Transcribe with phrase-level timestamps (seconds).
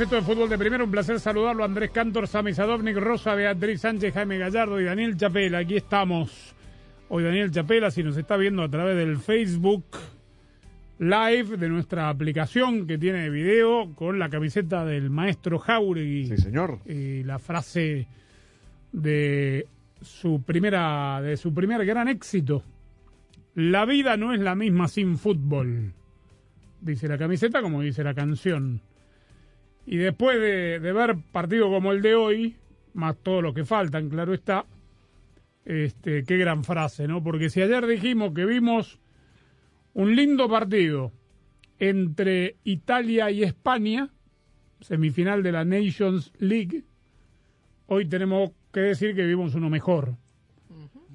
[0.00, 0.84] a esto de Fútbol de Primero.
[0.84, 1.64] Un placer saludarlo.
[1.64, 5.58] Andrés Cantor, Sami Sadovnik, Rosa, Beatriz Sánchez, Jaime Gallardo y Daniel Chapela.
[5.58, 6.54] Aquí estamos.
[7.08, 9.84] Hoy Daniel Chapela, si nos está viendo a través del Facebook
[10.98, 16.26] Live de nuestra aplicación que tiene video con la camiseta del maestro Jauregui.
[16.26, 16.78] Sí, señor.
[16.86, 18.06] Y la frase
[18.92, 19.66] de
[20.02, 22.62] su primera de su primer gran éxito.
[23.54, 25.92] La vida no es la misma sin fútbol.
[26.80, 28.80] Dice la camiseta como dice la canción.
[29.86, 32.56] Y después de, de ver partido como el de hoy,
[32.94, 34.66] más todo lo que faltan, claro está,
[35.64, 37.22] este, qué gran frase, ¿no?
[37.22, 38.98] Porque si ayer dijimos que vimos
[39.94, 41.12] un lindo partido
[41.78, 44.10] entre Italia y España,
[44.80, 46.84] semifinal de la Nations League,
[47.86, 50.16] hoy tenemos que decir que vimos uno mejor.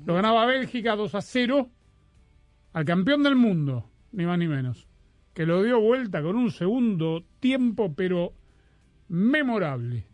[0.05, 1.69] Lo ganaba Bélgica 2 a 0
[2.73, 4.88] al campeón del mundo, ni más ni menos,
[5.33, 8.33] que lo dio vuelta con un segundo tiempo, pero
[9.07, 10.05] memorable.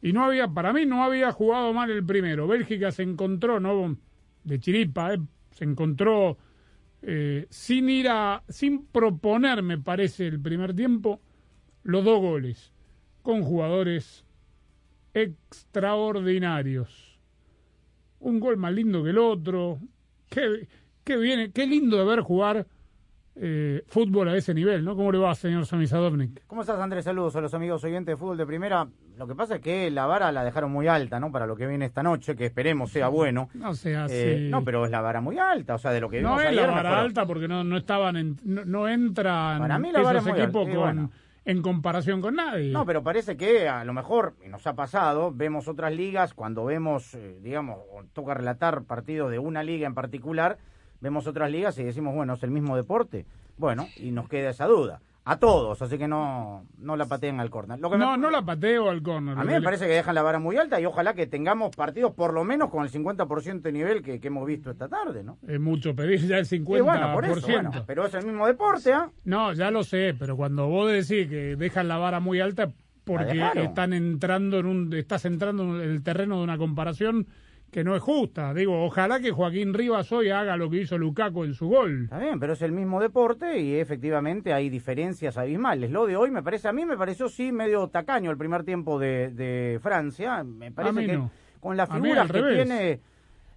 [0.00, 2.48] Y no había, para mí no había jugado mal el primero.
[2.48, 3.96] Bélgica se encontró, no
[4.44, 5.20] de chiripa, eh,
[5.52, 6.36] se encontró
[7.02, 11.20] eh, sin ir a, sin proponer, me parece, el primer tiempo,
[11.84, 12.72] los dos goles,
[13.22, 14.24] con jugadores
[15.14, 17.20] extraordinarios.
[18.18, 19.80] Un gol más lindo que el otro.
[20.28, 20.68] Qué,
[21.04, 22.66] qué, bien, qué lindo de ver jugar
[23.34, 24.94] eh, fútbol a ese nivel, ¿no?
[24.94, 26.42] ¿Cómo le va, señor Samizadovnik?
[26.46, 27.04] ¿Cómo estás, Andrés?
[27.04, 28.86] Saludos a los amigos oyentes de fútbol de primera.
[29.16, 31.32] Lo que pasa es que la vara la dejaron muy alta, ¿no?
[31.32, 33.48] Para lo que viene esta noche, que esperemos sea bueno.
[33.54, 34.14] No sea así.
[34.16, 36.46] Eh, no, pero es la vara muy alta, o sea, de lo que No es
[36.48, 36.60] ayer.
[36.62, 40.18] la vara alta porque no, no estaban, en- no, no entran Para mí la vara
[40.18, 41.10] es muy equipos alta, con, bueno.
[41.44, 42.70] en comparación con nadie.
[42.70, 46.64] No, pero parece que a lo mejor, y nos ha pasado, vemos otras ligas, cuando
[46.64, 47.78] vemos, eh, digamos,
[48.12, 50.58] toca relatar partidos de una liga en particular,
[51.02, 53.26] vemos otras ligas y decimos, bueno, es el mismo deporte.
[53.58, 55.00] Bueno, y nos queda esa duda.
[55.24, 57.78] A todos, así que no, no la pateen al córner.
[57.78, 59.38] Lo que me- no, no la pateo al córner.
[59.38, 62.12] A mí me parece que dejan la vara muy alta y ojalá que tengamos partidos
[62.12, 65.38] por lo menos con el 50% de nivel que, que hemos visto esta tarde, ¿no?
[65.46, 66.76] Es mucho pedir ya el 50%.
[66.76, 69.10] Y bueno, por eso, bueno, pero es el mismo deporte, ¿ah?
[69.24, 72.72] No, ya lo sé, pero cuando vos decís que dejan la vara muy alta
[73.04, 77.28] porque están entrando en un estás entrando en el terreno de una comparación
[77.72, 78.52] que no es justa.
[78.52, 82.04] Digo, ojalá que Joaquín Rivas hoy haga lo que hizo Lukaku en su gol.
[82.04, 85.90] Está bien, pero es el mismo deporte y efectivamente hay diferencias abismales.
[85.90, 88.98] Lo de hoy me parece, a mí me pareció sí medio tacaño el primer tiempo
[88.98, 90.44] de, de Francia.
[90.44, 91.30] Me parece que no.
[91.60, 92.66] con las figuras que revés.
[92.66, 93.00] tiene,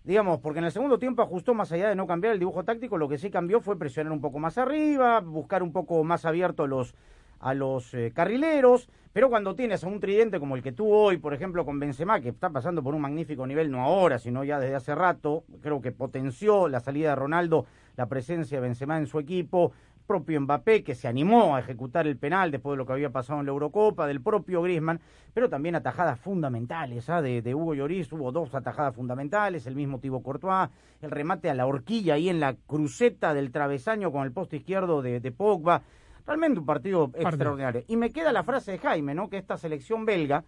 [0.05, 2.97] digamos, porque en el segundo tiempo ajustó más allá de no cambiar el dibujo táctico,
[2.97, 6.67] lo que sí cambió fue presionar un poco más arriba, buscar un poco más abierto
[6.67, 6.95] los
[7.39, 11.17] a los eh, carrileros, pero cuando tienes a un tridente como el que tuvo hoy,
[11.17, 14.59] por ejemplo, con Benzema, que está pasando por un magnífico nivel, no ahora, sino ya
[14.59, 19.07] desde hace rato, creo que potenció la salida de Ronaldo, la presencia de Benzema en
[19.07, 19.71] su equipo,
[20.05, 23.39] propio Mbappé, que se animó a ejecutar el penal después de lo que había pasado
[23.39, 24.99] en la Eurocopa, del propio Griezmann,
[25.33, 27.21] pero también atajadas fundamentales, ¿ah?
[27.21, 30.69] de, Hugo Lloris hubo dos atajadas fundamentales, el mismo Thibaut Courtois,
[31.01, 35.01] el remate a la horquilla ahí en la cruceta del travesaño con el poste izquierdo
[35.01, 35.81] de, de Pogba,
[36.25, 37.83] realmente un partido extraordinario.
[37.87, 39.29] Y me queda la frase de Jaime, ¿no?
[39.29, 40.43] Que esta selección belga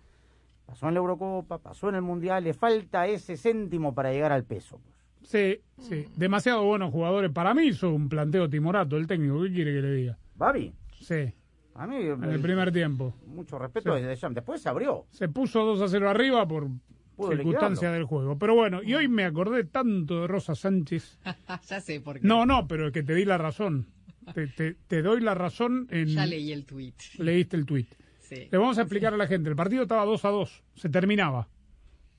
[0.66, 4.44] pasó en la Eurocopa, pasó en el Mundial, le falta ese céntimo para llegar al
[4.44, 4.80] peso.
[4.84, 5.30] pues.
[5.30, 6.06] Sí, sí.
[6.16, 7.32] Demasiado buenos jugadores.
[7.32, 9.42] Para mí hizo un planteo timorato el técnico.
[9.44, 10.18] ¿Qué quiere que le diga?
[10.36, 11.34] Babi, Sí,
[11.76, 13.14] a mí en el primer tiempo.
[13.28, 14.04] mucho respeto Sí.
[14.04, 14.30] desde.
[14.30, 15.06] Después se abrió.
[15.12, 16.68] Se puso 2 a 0 arriba por
[17.16, 17.94] Pudo circunstancia liquidarlo.
[17.98, 18.38] del juego.
[18.40, 21.18] Pero bueno, y hoy me acordé tanto de Rosa Sánchez.
[21.68, 22.28] ya sé por qué.
[22.28, 23.88] No, no, pero es que te di la razón.
[24.34, 26.08] Te, te- te doy la razón en...
[26.08, 26.94] Ya leí el tweet.
[27.20, 27.88] Leíste el tuit.
[28.20, 28.48] Sí.
[28.52, 29.50] Le vamos a explicar a la gente.
[29.50, 30.64] El partido estaba 2 a 2.
[30.76, 31.48] Se terminaba.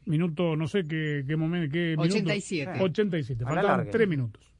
[0.06, 1.70] Minuto, no sé qué, qué momento.
[1.72, 2.02] Qué minuto.
[2.02, 2.78] 87.
[2.80, 3.44] 87.
[3.44, 3.92] A la Faltaban larga.
[3.92, 4.52] 3 minutos.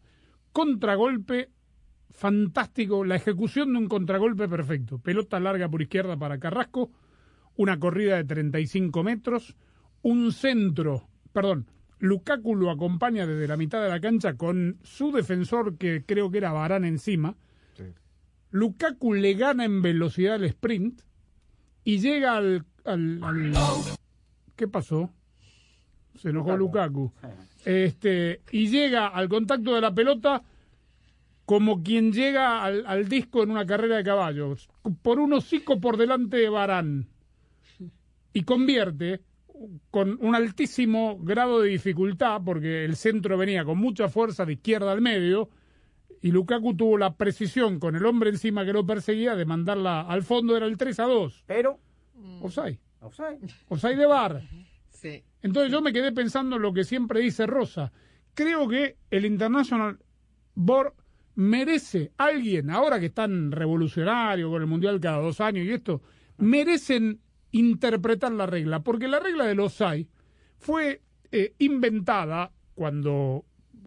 [0.53, 1.49] Contragolpe
[2.11, 3.05] fantástico.
[3.05, 4.99] La ejecución de un contragolpe perfecto.
[4.99, 6.91] Pelota larga por izquierda para Carrasco.
[7.57, 9.57] Una corrida de 35 metros.
[10.03, 11.67] Un centro, perdón,
[12.01, 16.39] Lukaku lo acompaña desde la mitad de la cancha con su defensor, que creo que
[16.39, 17.35] era Barán encima.
[18.51, 21.03] Lukaku le gana en velocidad el sprint
[21.85, 23.53] y llega al, al- al-
[24.57, 25.11] ¿Qué pasó?
[26.17, 27.13] Se enojó Lukaku.
[27.65, 30.43] Este, y llega al contacto de la pelota
[31.45, 34.69] como quien llega al, al disco en una carrera de caballos,
[35.03, 37.09] por un hocico por delante de Barán.
[38.33, 39.21] Y convierte
[39.91, 44.93] con un altísimo grado de dificultad, porque el centro venía con mucha fuerza de izquierda
[44.93, 45.49] al medio,
[46.21, 50.23] y Lukaku tuvo la precisión con el hombre encima que lo perseguía de mandarla al
[50.23, 51.45] fondo, era el 3 a 2.
[51.47, 51.79] Pero,
[52.41, 52.79] Offside.
[53.01, 53.39] offside.
[53.69, 54.43] Offside de bar.
[54.91, 55.23] Sí.
[55.43, 57.93] Entonces yo me quedé pensando en lo que siempre dice Rosa.
[58.35, 59.99] Creo que el International
[60.55, 60.95] Board
[61.37, 66.03] merece, alguien, ahora que están revolucionarios con el Mundial cada dos años y esto,
[66.37, 67.21] merecen
[67.53, 70.07] interpretar la regla, porque la regla del offside
[70.59, 73.45] fue eh, inventada cuando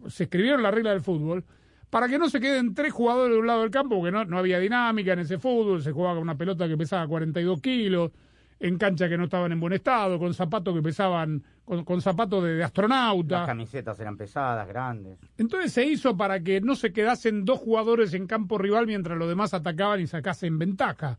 [0.08, 1.44] se escribieron la regla del fútbol
[1.90, 4.38] para que no se queden tres jugadores de un lado del campo, porque no, no
[4.38, 8.10] había dinámica en ese fútbol, se jugaba con una pelota que pesaba 42 kilos,
[8.58, 12.44] en cancha que no estaban en buen estado, con zapatos que pesaban, con, con zapatos
[12.44, 13.40] de, de astronauta.
[13.40, 15.18] Las camisetas eran pesadas, grandes.
[15.36, 19.28] Entonces se hizo para que no se quedasen dos jugadores en campo rival mientras los
[19.28, 21.18] demás atacaban y sacasen ventaja.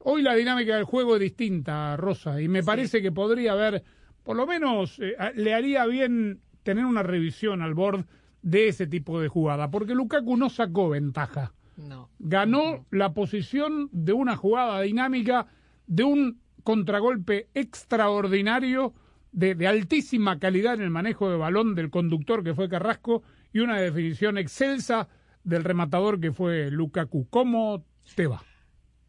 [0.00, 3.82] Hoy la dinámica del juego es distinta, Rosa, y me parece que podría haber,
[4.22, 8.06] por lo menos, eh, le haría bien tener una revisión al board
[8.42, 11.52] de ese tipo de jugada, porque Lukaku no sacó ventaja.
[11.76, 12.10] No.
[12.18, 15.46] Ganó la posición de una jugada dinámica,
[15.86, 18.94] de un contragolpe extraordinario,
[19.32, 23.22] de, de altísima calidad en el manejo de balón del conductor que fue Carrasco
[23.52, 25.08] y una definición excelsa
[25.44, 27.26] del rematador que fue Lukaku.
[27.30, 27.84] ¿Cómo
[28.14, 28.42] te va?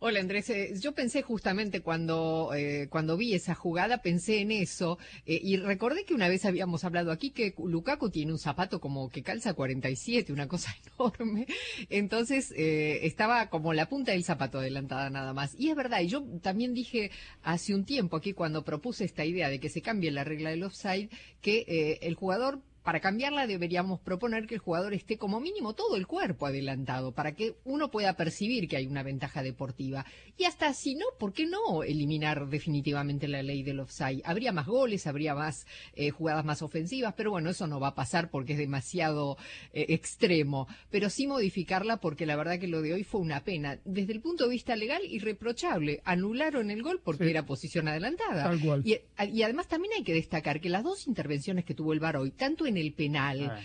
[0.01, 4.97] Hola Andrés, Eh, yo pensé justamente cuando, eh, cuando vi esa jugada, pensé en eso
[5.25, 9.09] eh, y recordé que una vez habíamos hablado aquí que Lukaku tiene un zapato como
[9.09, 11.47] que calza 47, una cosa enorme,
[11.89, 15.53] entonces eh, estaba como la punta del zapato adelantada nada más.
[15.59, 17.11] Y es verdad, y yo también dije
[17.43, 20.63] hace un tiempo aquí cuando propuse esta idea de que se cambie la regla del
[20.63, 21.09] offside,
[21.41, 26.07] que el jugador para cambiarla deberíamos proponer que el jugador esté como mínimo todo el
[26.07, 30.05] cuerpo adelantado para que uno pueda percibir que hay una ventaja deportiva.
[30.37, 34.21] Y hasta si no, ¿por qué no eliminar definitivamente la ley del offside?
[34.23, 37.95] Habría más goles, habría más eh, jugadas más ofensivas, pero bueno, eso no va a
[37.95, 39.37] pasar porque es demasiado
[39.73, 40.67] eh, extremo.
[40.89, 43.79] Pero sí modificarla porque la verdad que lo de hoy fue una pena.
[43.85, 46.01] Desde el punto de vista legal, irreprochable.
[46.05, 47.29] Anularon el gol porque Sí.
[47.31, 48.43] era posición adelantada.
[48.43, 48.81] Tal cual.
[48.85, 48.97] Y,
[49.33, 52.31] y además también hay que destacar que las dos intervenciones que tuvo el VAR hoy,
[52.31, 53.59] tanto en el penal Ah.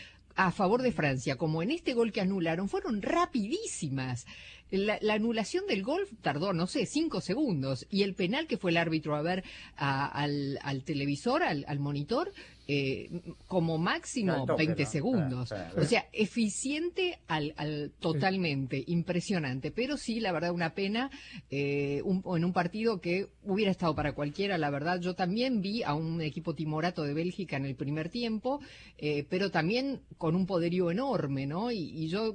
[0.49, 4.27] a favor de Francia como en este gol que anularon, fueron rapidísimas.
[4.71, 7.87] La, la anulación del gol tardó, no sé, cinco segundos.
[7.91, 9.45] Y el penal que fue el árbitro a ver
[9.77, 12.33] a- al, al televisor, al, al monitor,
[12.67, 13.11] eh,
[13.47, 14.91] como máximo toque, 20 ¿no?
[14.91, 15.53] segundos.
[15.77, 19.71] O sea, eficiente al, al totalmente, impresionante.
[19.71, 21.11] Pero sí, la verdad, una pena
[21.51, 25.01] eh, un- en un partido que hubiera estado para cualquiera, la verdad.
[25.01, 28.61] Yo también vi a un equipo timorato de Bélgica en el primer tiempo,
[28.99, 31.71] eh, pero también con un poderío enorme, ¿no?
[31.73, 32.35] Y, y yo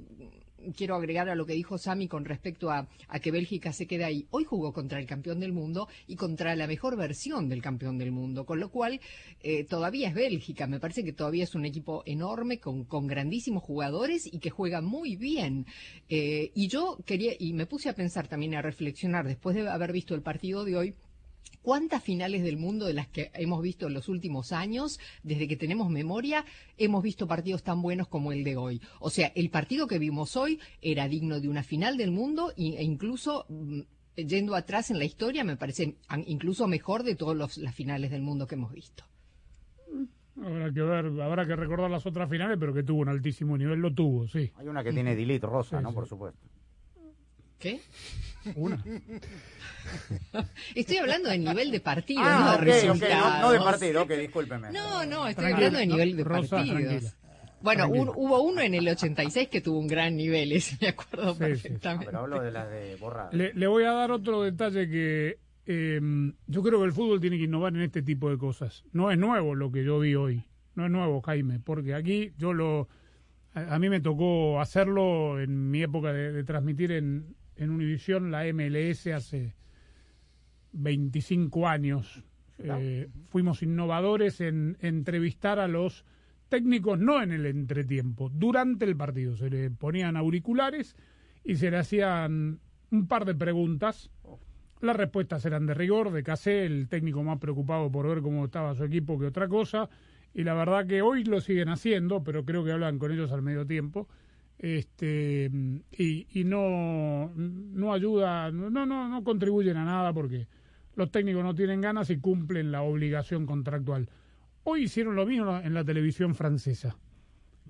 [0.75, 2.87] quiero agregar a lo que dijo Sami con respecto a,
[3.21, 4.27] que Bélgica se queda ahí.
[4.31, 8.11] Hoy jugó contra el campeón del mundo y contra la mejor versión del campeón del
[8.11, 8.99] mundo, con lo cual
[9.41, 10.67] eh, todavía es Bélgica.
[10.67, 14.81] Me parece que todavía es un equipo enorme con, con grandísimos jugadores y que juega
[14.81, 15.65] muy bien.
[16.09, 19.91] Eh, y yo quería, y me puse a pensar también, a reflexionar después de haber
[19.91, 20.95] visto el partido de hoy,
[21.61, 25.57] ¿Cuántas finales del mundo de las que hemos visto en los últimos años, desde que
[25.57, 26.45] tenemos memoria,
[26.77, 28.81] hemos visto partidos tan buenos como el de hoy?
[28.99, 32.75] O sea, el partido que vimos hoy era digno de una final del mundo y-
[32.77, 33.81] e incluso mm,
[34.15, 38.47] yendo atrás en la historia me parece incluso mejor de todas las finales del mundo
[38.47, 39.03] que hemos visto.
[40.41, 43.79] Habrá que ver, habrá que recordar las otras finales, pero que tuvo un altísimo nivel,
[43.79, 44.51] lo tuvo, sí.
[44.55, 45.89] Hay una que tiene delete rosa, Sí, ¿no?
[45.89, 45.95] sí.
[45.95, 46.39] Por supuesto.
[47.59, 47.81] ¿Qué?
[48.55, 48.81] Una.
[50.75, 54.01] Estoy hablando de nivel de partido, Ah, no de ok, ok, no, no de partido,
[54.03, 54.71] ok, discúlpeme.
[54.71, 56.79] No, no, estoy Tranquila, hablando de nivel de Rosa, partidos.
[56.81, 57.13] tranquila.
[57.61, 58.03] Bueno, Tranquila.
[58.03, 61.37] un- hubo uno en el 86 que tuvo un gran nivel, ese me acuerdo Sí,
[61.37, 61.43] sí.
[61.43, 62.05] Ah, perfectamente.
[62.05, 62.97] pero hablo de las de.
[63.33, 65.99] Le, le voy a dar otro detalle que eh,
[66.47, 68.83] yo creo que el fútbol tiene que innovar en este tipo de cosas.
[68.93, 70.43] No es nuevo lo que yo vi hoy.
[70.75, 72.87] No es nuevo, Jaime, porque aquí yo lo...
[73.53, 78.31] A, a mí me tocó hacerlo en mi época de, de transmitir en, en Univisión
[78.31, 79.53] la MLS hace
[80.71, 82.23] 25 años.
[82.57, 86.05] Eh, fuimos innovadores en entrevistar a los
[86.47, 89.35] técnicos, no en el entretiempo, durante el partido.
[89.35, 90.95] Se le ponían auriculares
[91.43, 92.59] y se le hacían
[92.91, 94.09] un par de preguntas.
[94.81, 98.73] Las respuestas eran de rigor, de casé, el técnico más preocupado por ver cómo estaba
[98.73, 99.89] su equipo que otra cosa.
[100.33, 103.41] y la verdad que hoy lo siguen haciendo, pero creo que hablan con ellos al
[103.41, 104.07] medio tiempo.
[104.59, 105.49] Este,
[105.97, 110.47] y, no, no ayuda, no, no, no contribuyen a nada porque
[110.95, 114.09] los técnicos no tienen ganas y cumplen la obligación contractual.
[114.65, 116.97] Hoy hicieron lo mismo en la televisión francesa,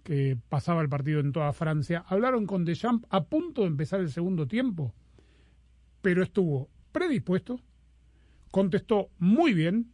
[0.03, 2.03] que pasaba el partido en toda Francia.
[2.07, 4.95] Hablaron con Deschamps a punto de empezar el segundo tiempo,
[6.01, 7.61] pero estuvo predispuesto,
[8.49, 9.91] contestó muy bien.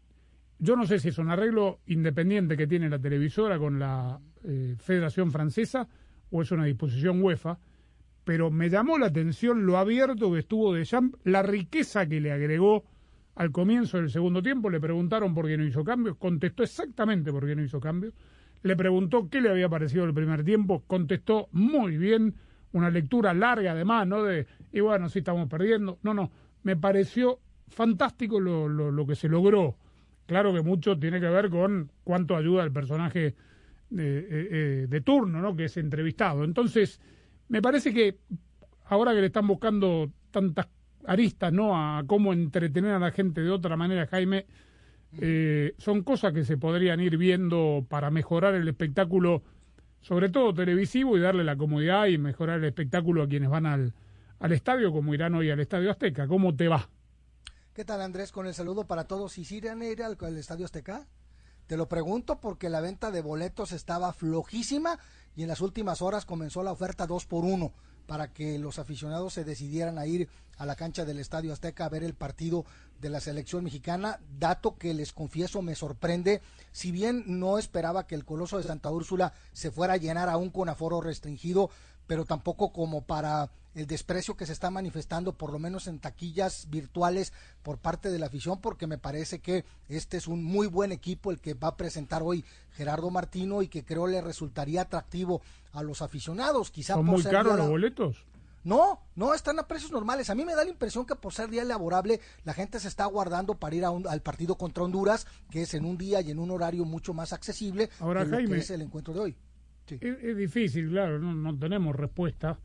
[0.59, 4.77] Yo no sé si es un arreglo independiente que tiene la televisora con la eh,
[4.79, 5.89] Federación Francesa
[6.35, 7.57] o es una disposición UEFA,
[8.23, 12.83] pero me llamó la atención lo abierto que estuvo Deschamps, la riqueza que le agregó
[13.35, 17.45] al comienzo del segundo tiempo, le preguntaron por qué no hizo cambios, contestó exactamente por
[17.45, 18.13] qué no hizo cambios,
[18.63, 22.35] le preguntó qué le había parecido el primer tiempo, contestó muy bien,
[22.71, 24.23] una lectura larga además, ¿no?
[24.23, 25.97] De, y bueno, sí estamos perdiendo.
[26.03, 26.31] No, no,
[26.63, 27.39] me pareció
[27.69, 29.77] fantástico lo, lo, que se logró.
[30.25, 33.35] Claro que mucho tiene que ver con cuánto ayuda el personaje
[33.89, 35.55] de, eh, eh, de turno, ¿no?
[35.55, 36.43] Que es entrevistado.
[36.43, 36.99] Entonces,
[37.47, 38.19] me parece que
[38.85, 40.67] ahora que le están buscando tantas
[41.05, 41.75] aristas, ¿no?
[41.75, 44.45] A cómo entretener a la gente de otra manera, Jaime,
[45.21, 49.43] eh, son cosas que se podrían ir viendo para mejorar el espectáculo,
[50.01, 53.93] sobre todo televisivo, y darle la comodidad y mejorar el espectáculo a quienes van al,
[54.39, 56.27] al estadio, como irán hoy al Estadio Azteca.
[56.27, 56.89] ¿Cómo te va?
[57.73, 58.31] ¿Qué tal Andrés?
[58.31, 59.37] Con el saludo para todos.
[59.37, 61.07] ¿Y si irán a ir al, al Estadio Azteca?
[61.67, 65.00] Te lo pregunto porque la venta de boletos estaba flojísima
[65.36, 67.72] y en las últimas horas comenzó la oferta 2 por 1
[68.05, 71.89] para que los aficionados se decidieran a ir a la cancha del Estadio Azteca a
[71.89, 72.65] ver el partido
[73.01, 76.41] de la selección mexicana, dato que les confieso me sorprende,
[76.72, 80.51] si bien no esperaba que el Coloso de Santa Úrsula se fuera a llenar aún
[80.51, 81.72] con aforo restringido,
[82.07, 86.69] pero tampoco como para el desprecio que se está manifestando, por lo menos en taquillas
[86.69, 90.93] virtuales por parte de la afición, porque me parece que este es un muy buen
[90.93, 95.41] equipo el que va a presentar hoy Gerardo Martino y que creo le resultaría atractivo
[95.74, 96.71] a los aficionados.
[96.71, 98.25] Quizá ¿Son muy caros los boletos?
[98.63, 100.31] No, no, están a precios normales.
[100.31, 103.05] A mí me da la impresión que por ser día laborable la gente se está
[103.05, 106.39] guardando para ir a al partido contra Honduras, que es en un día y en
[106.39, 109.35] un horario mucho más accesible Ahora, Jaime, es el encuentro de hoy.
[109.89, 112.57] Es, difícil, claro, no, tenemos respuesta.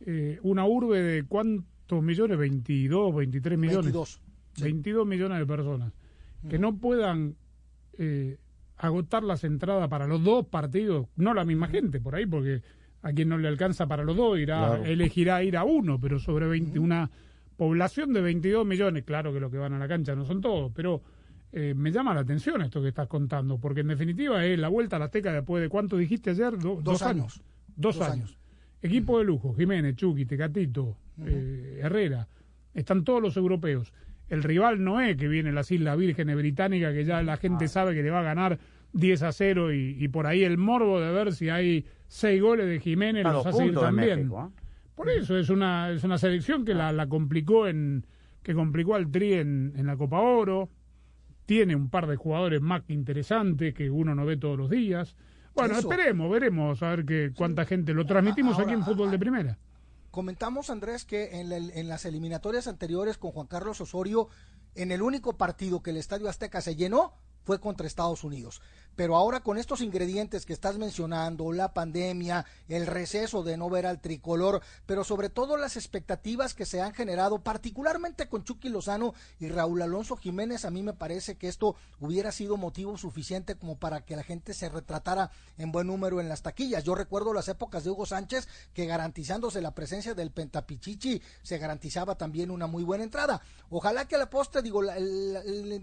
[0.00, 3.84] Eh, una urbe de cuántos millones, 22, 23 millones.
[3.84, 4.20] 22.
[4.60, 5.92] 22 millones de personas.
[6.48, 7.34] Que no puedan
[7.98, 8.38] eh,
[8.76, 12.62] agotar las entradas para los dos partidos, no la misma gente por ahí, porque
[13.02, 16.46] a quien no le alcanza para los dos irá, elegirá ir a uno, pero sobre
[16.46, 17.10] 20, una
[17.56, 20.72] población de 22 millones, claro que los que van a la cancha no son todos,
[20.74, 21.02] pero
[21.52, 24.96] eh, me llama la atención esto que estás contando, porque en definitiva es la vuelta
[24.96, 27.42] a la Azteca después de cuánto dijiste ayer, dos, años.
[27.76, 28.36] Dos, años.
[28.82, 32.28] Equipo de lujo, Jiménez, Chucky, Tecatito, eh, Herrera,
[32.74, 33.92] están todos los europeos.
[34.28, 37.68] El rival no es que viene las Islas Vírgenes Británicas, que ya la gente ah.
[37.68, 38.58] sabe que le va a ganar
[38.92, 42.80] 10 a 0 y, por ahí el morbo de ver si hay seis goles de
[42.80, 44.30] Jiménez los hace ir también.
[44.30, 44.48] ¿eh?
[44.94, 48.04] Por eso es una, es una selección que la, la complicó en
[48.42, 50.70] que complicó al Tri en, en la Copa Oro,
[51.46, 55.16] tiene un par de jugadores más interesantes que uno no ve todos los días.
[55.54, 59.58] Bueno, esperemos, veremos a ver que, cuánta gente lo transmitimos aquí en Fútbol de Primera.
[60.10, 64.28] Comentamos, Andrés, que en, en, las eliminatorias anteriores con Juan Carlos Osorio,
[64.74, 67.14] en el único partido que el Estadio Azteca se llenó
[67.46, 68.60] fue contra Estados Unidos.
[68.96, 73.86] Pero ahora con estos ingredientes que estás mencionando, la pandemia, el receso de no ver
[73.86, 79.14] al tricolor, pero sobre todo las expectativas que se han generado, particularmente con Chucky Lozano
[79.38, 83.76] y Raúl Alonso Jiménez, a mí me parece que esto hubiera sido motivo suficiente como
[83.76, 86.84] para que la gente se retratara en buen número en las taquillas.
[86.84, 92.16] Yo recuerdo las épocas de Hugo Sánchez que garantizándose la presencia del Pentapichichi se garantizaba
[92.16, 93.42] también una muy buena entrada.
[93.68, 94.80] Ojalá que a la postre, digo,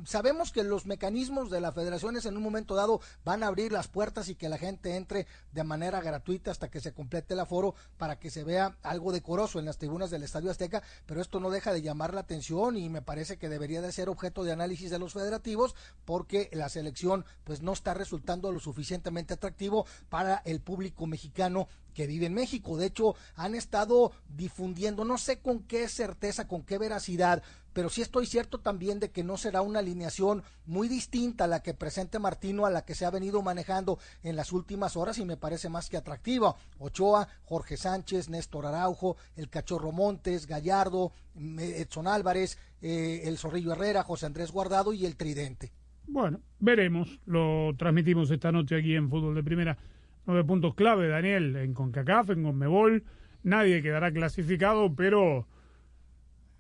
[0.06, 3.88] sabemos que los mecanismos de las federaciones en un momento dado van a abrir las
[3.88, 7.76] puertas y que la gente entre de manera gratuita hasta que se complete el aforo
[7.98, 11.50] para que se vea algo decoroso en las tribunas del Estadio Azteca, pero esto no
[11.50, 14.90] deja de llamar la atención y me parece que debería de ser objeto de análisis
[14.90, 20.62] de los federativos porque la selección pues no está resultando lo suficientemente atractivo para el
[20.62, 22.78] público mexicano que vive en México.
[22.78, 28.02] De hecho, han estado difundiendo, no sé con qué certeza, con qué veracidad, pero sí
[28.02, 32.20] estoy cierto también de que no será una alineación muy distinta a la que presente
[32.20, 35.70] Martino, a la que se ha venido manejando en las últimas horas y me parece
[35.70, 36.56] más que atractiva.
[36.80, 44.04] Ochoa, Jorge Sánchez, Néstor Araujo, el Cachorro Montes, Gallardo, Edson Álvarez, eh, el Zorrillo Herrera,
[44.04, 45.72] José Andrés Guardado y el Tridente.
[46.06, 47.20] Bueno, veremos.
[47.26, 49.78] Lo transmitimos esta noche aquí en Fútbol de Primera.
[50.26, 53.04] Nueve puntos clave, Daniel, en CONCACAF, en CONMEBOL.
[53.44, 55.48] Nadie quedará clasificado, pero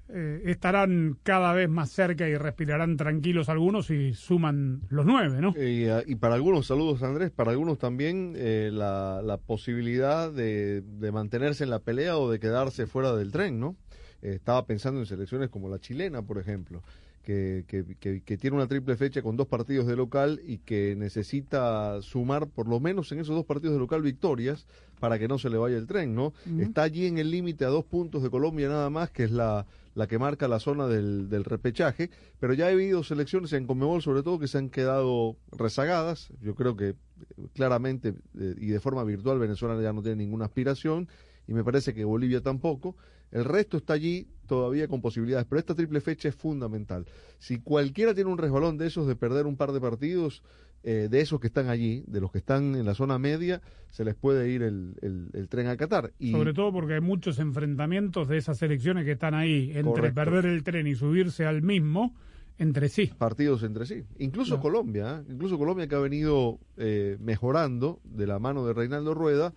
[0.09, 5.53] eh, estarán cada vez más cerca y respirarán tranquilos algunos y suman los nueve, ¿no?
[5.57, 10.81] Y, ah, y para algunos, saludos Andrés, para algunos también eh, la, la posibilidad de,
[10.81, 13.75] de mantenerse en la pelea o de quedarse fuera del tren, ¿no?
[14.21, 16.81] Eh, estaba pensando en selecciones como la chilena, por ejemplo,
[17.23, 20.95] que, que, que- que tiene una triple fecha con dos partidos de local y que
[20.97, 24.67] necesita sumar por lo menos en esos dos partidos de local victorias
[24.99, 26.33] para que no se le vaya el tren, ¿no?
[26.61, 29.65] Está allí en el límite a dos puntos de Colombia nada más, que es la,
[29.95, 34.01] la que marca la zona del, del repechaje, pero ya ha habido selecciones en Conmebol
[34.01, 36.95] sobre todo que se han quedado rezagadas, yo creo que eh,
[37.53, 41.07] claramente eh, y de forma virtual Venezuela ya no tiene ninguna aspiración
[41.47, 42.95] y me parece que Bolivia tampoco.
[43.33, 47.05] El resto está allí todavía con posibilidades, pero esta triple fecha es fundamental.
[47.39, 50.43] Si cualquiera tiene un resbalón de esos de perder un par de partidos,
[50.83, 54.03] eh, de esos que están allí, de los que están en la zona media, se
[54.03, 56.11] les puede ir el, el- el tren a Qatar.
[56.19, 60.15] Y Sobre todo porque hay muchos enfrentamientos de esas selecciones que están ahí, entre Correcto.
[60.15, 62.13] perder el tren y subirse al mismo,
[62.59, 63.11] entre sí.
[63.17, 64.03] partidos entre sí.
[64.19, 64.61] Incluso No.
[64.61, 65.31] Colombia, ¿eh?
[65.31, 69.53] incluso Colombia que ha venido eh, mejorando de la mano de Reinaldo Rueda,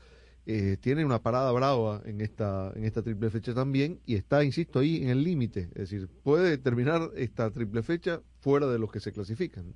[0.48, 4.78] eh, tiene una parada brava en esta, en esta triple fecha también y está, insisto,
[4.78, 5.70] ahí en el límite.
[5.74, 9.74] Es decir, puede terminar esta triple fecha fuera de los que se clasifican.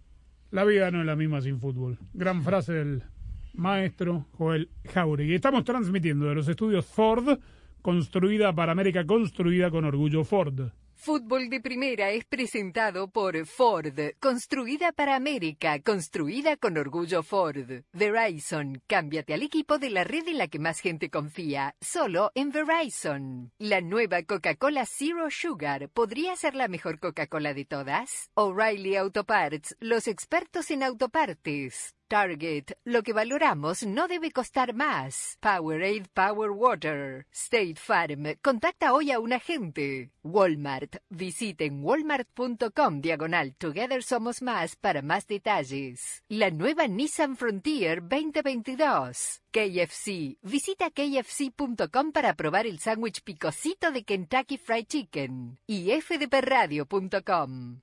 [0.53, 1.99] La vida no es la misma sin fútbol.
[2.15, 3.03] Gran frase del
[3.55, 5.35] maestro Joel Jauregui.
[5.35, 7.39] Estamos transmitiendo de los estudios Ford,
[7.83, 10.71] construida para América, construida con orgullo Ford.
[11.01, 17.85] Fútbol de Primera es presentado por Ford, construida para América, construida con orgullo Ford.
[17.95, 22.51] Verizon, cámbiate al equipo de la red en la que más gente confía, solo en
[22.51, 23.51] Verizon.
[23.59, 28.29] La nueva Coca-Cola Zero Sugar podría ser la mejor Coca-Cola de todas.
[28.35, 31.95] O'Reilly Auto Parts, los expertos en autopartes.
[32.11, 35.39] Target, lo que valoramos no debe costar más.
[35.39, 37.25] Powerade Power Water.
[37.31, 40.11] State Farm, contacta hoy a un agente.
[40.25, 46.25] Walmart, visiten walmart.com diagonal Together Somos Más para más detalles.
[46.29, 49.43] La nueva Nissan Frontier 2022.
[49.53, 55.61] KFC, visita kfc.com para probar el sándwich picosito de Kentucky Fried Chicken.
[55.65, 57.83] Y fdpradio.com.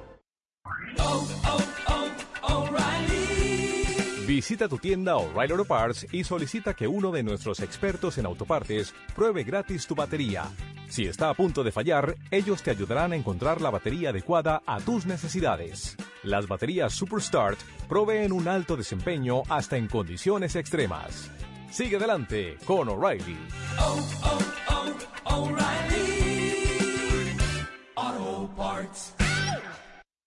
[4.27, 8.93] Visita tu tienda O'Reilly Auto Parts y solicita que uno de nuestros expertos en autopartes
[9.13, 10.45] pruebe gratis tu batería.
[10.87, 14.79] Si está a punto de fallar, ellos te ayudarán a encontrar la batería adecuada a
[14.79, 15.95] tus necesidades.
[16.23, 21.29] Las baterías Superstart proveen un alto desempeño hasta en condiciones extremas.
[21.69, 23.37] Sigue adelante con O'Reilly.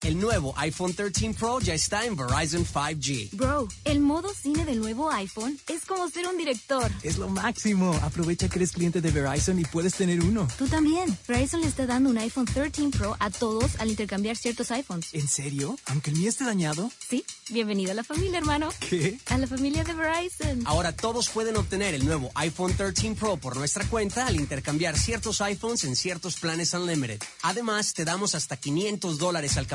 [0.04, 3.30] El nuevo iPhone 13 Pro ya está en Verizon 5G.
[3.32, 6.92] Bro, el modo cine del nuevo iPhone es como ser un director.
[7.02, 7.98] Es lo máximo.
[8.02, 10.46] Aprovecha que eres cliente de Verizon y puedes tener uno.
[10.58, 11.16] Tú también.
[11.26, 15.14] Verizon le está dando un iPhone 13 Pro a todos al intercambiar ciertos iPhones.
[15.14, 15.78] ¿En serio?
[15.86, 16.90] ¿Aunque el mío esté dañado?
[17.08, 17.24] Sí.
[17.48, 18.68] Bienvenido a la familia, hermano.
[18.80, 19.18] ¿Qué?
[19.30, 20.64] A la familia de Verizon.
[20.66, 25.40] Ahora todos pueden obtener el nuevo iPhone 13 Pro por nuestra cuenta al intercambiar ciertos
[25.40, 27.22] iPhones en ciertos planes Unlimited.
[27.40, 29.66] Además, te damos hasta 500 dólares al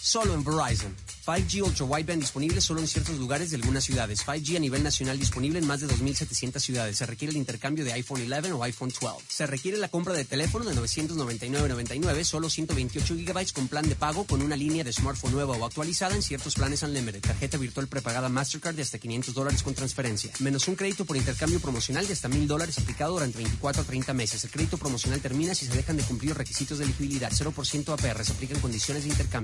[0.00, 0.94] Solo en Verizon.
[1.24, 4.26] 5G Ultra Wideband disponible solo en ciertos lugares de algunas ciudades.
[4.26, 6.98] 5G a nivel nacional disponible en más de 2.700 ciudades.
[6.98, 9.24] Se requiere el intercambio de iPhone 11 o iPhone 12.
[9.28, 14.24] Se requiere la compra de teléfono de 999.99, solo 128 GB con plan de pago
[14.24, 17.22] con una línea de smartphone nueva o actualizada en ciertos planes Unlimited.
[17.22, 20.32] Tarjeta virtual prepagada Mastercard de hasta 500 dólares con transferencia.
[20.40, 24.12] Menos un crédito por intercambio promocional de hasta 1.000 dólares aplicado durante 24 a 30
[24.14, 24.44] meses.
[24.44, 27.30] El crédito promocional termina si se dejan de cumplir requisitos de elegibilidad.
[27.32, 28.24] 0% APR.
[28.24, 29.43] Se aplican condiciones de intercambio.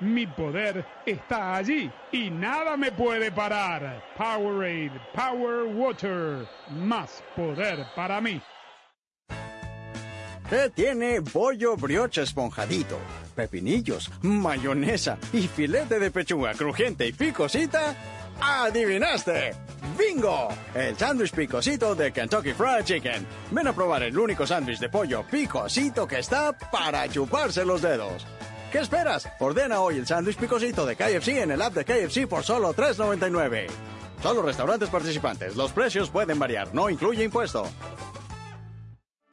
[0.00, 4.02] Mi poder está allí y nada me puede parar.
[4.16, 8.40] Powerade, Power Water, más poder para mí.
[10.48, 12.98] ¿Qué tiene pollo brioche esponjadito?
[13.34, 17.94] pepinillos, mayonesa y filete de pechuga crujiente y picosita,
[18.40, 19.52] ¡adivinaste!
[19.98, 20.48] ¡Bingo!
[20.74, 23.26] El sándwich picosito de Kentucky Fried Chicken.
[23.50, 28.26] Ven a probar el único sándwich de pollo picosito que está para chuparse los dedos.
[28.74, 29.28] ¿Qué esperas?
[29.38, 33.68] Ordena hoy el sándwich picosito de KFC en el app de KFC por solo $3.99.
[34.20, 35.54] Solo restaurantes participantes.
[35.54, 36.74] Los precios pueden variar.
[36.74, 37.68] No incluye impuesto.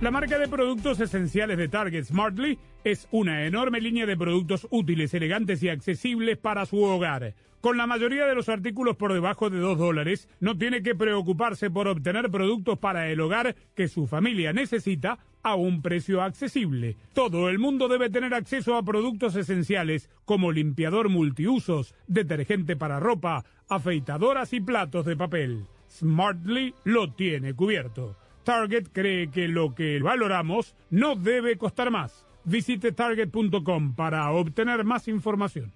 [0.00, 5.12] La marca de productos esenciales de Target Smartly es una enorme línea de productos útiles,
[5.12, 7.34] elegantes y accesibles para su hogar.
[7.60, 11.68] Con la mayoría de los artículos por debajo de 2 dólares, no tiene que preocuparse
[11.68, 16.96] por obtener productos para el hogar que su familia necesita a un precio accesible.
[17.12, 23.44] Todo el mundo debe tener acceso a productos esenciales como limpiador multiusos, detergente para ropa,
[23.68, 25.66] afeitadoras y platos de papel.
[25.90, 28.16] Smartly lo tiene cubierto.
[28.44, 32.26] Target cree que lo que valoramos no debe costar más.
[32.44, 35.72] Visite target.com para obtener más información.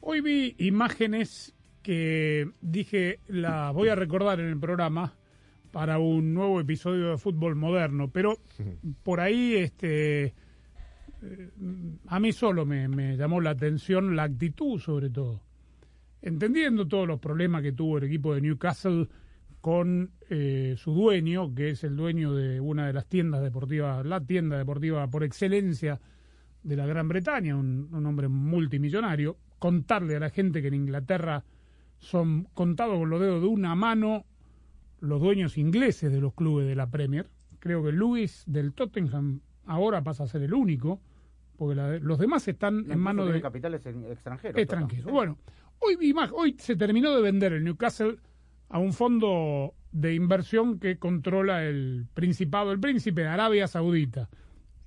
[0.00, 5.14] Hoy vi imágenes que dije las voy a recordar en el programa
[5.70, 8.38] para un nuevo episodio de fútbol moderno, pero
[9.02, 10.34] por ahí este
[11.22, 11.50] eh,
[12.06, 15.42] a mí solo me, me llamó la atención la actitud sobre todo.
[16.22, 19.08] Entendiendo todos los problemas que tuvo el equipo de Newcastle
[19.60, 24.20] con eh, su dueño, que es el dueño de una de las tiendas deportivas, la
[24.20, 26.00] tienda deportiva por excelencia
[26.62, 31.44] de la Gran Bretaña, un, un hombre multimillonario, contarle a la gente que en Inglaterra
[31.98, 34.24] son contados con los dedos de una mano
[35.00, 37.28] los dueños ingleses de los clubes de la Premier.
[37.58, 41.00] Creo que Luis del Tottenham ahora pasa a ser el único,
[41.56, 44.58] porque la- los demás están en manos de capitales extranjeros.
[44.60, 45.10] extranjeros.
[45.12, 45.38] Bueno,
[45.80, 48.16] hoy, hoy se terminó de vender el Newcastle
[48.68, 54.28] a un fondo de inversión que controla el Principado, el Príncipe de Arabia Saudita.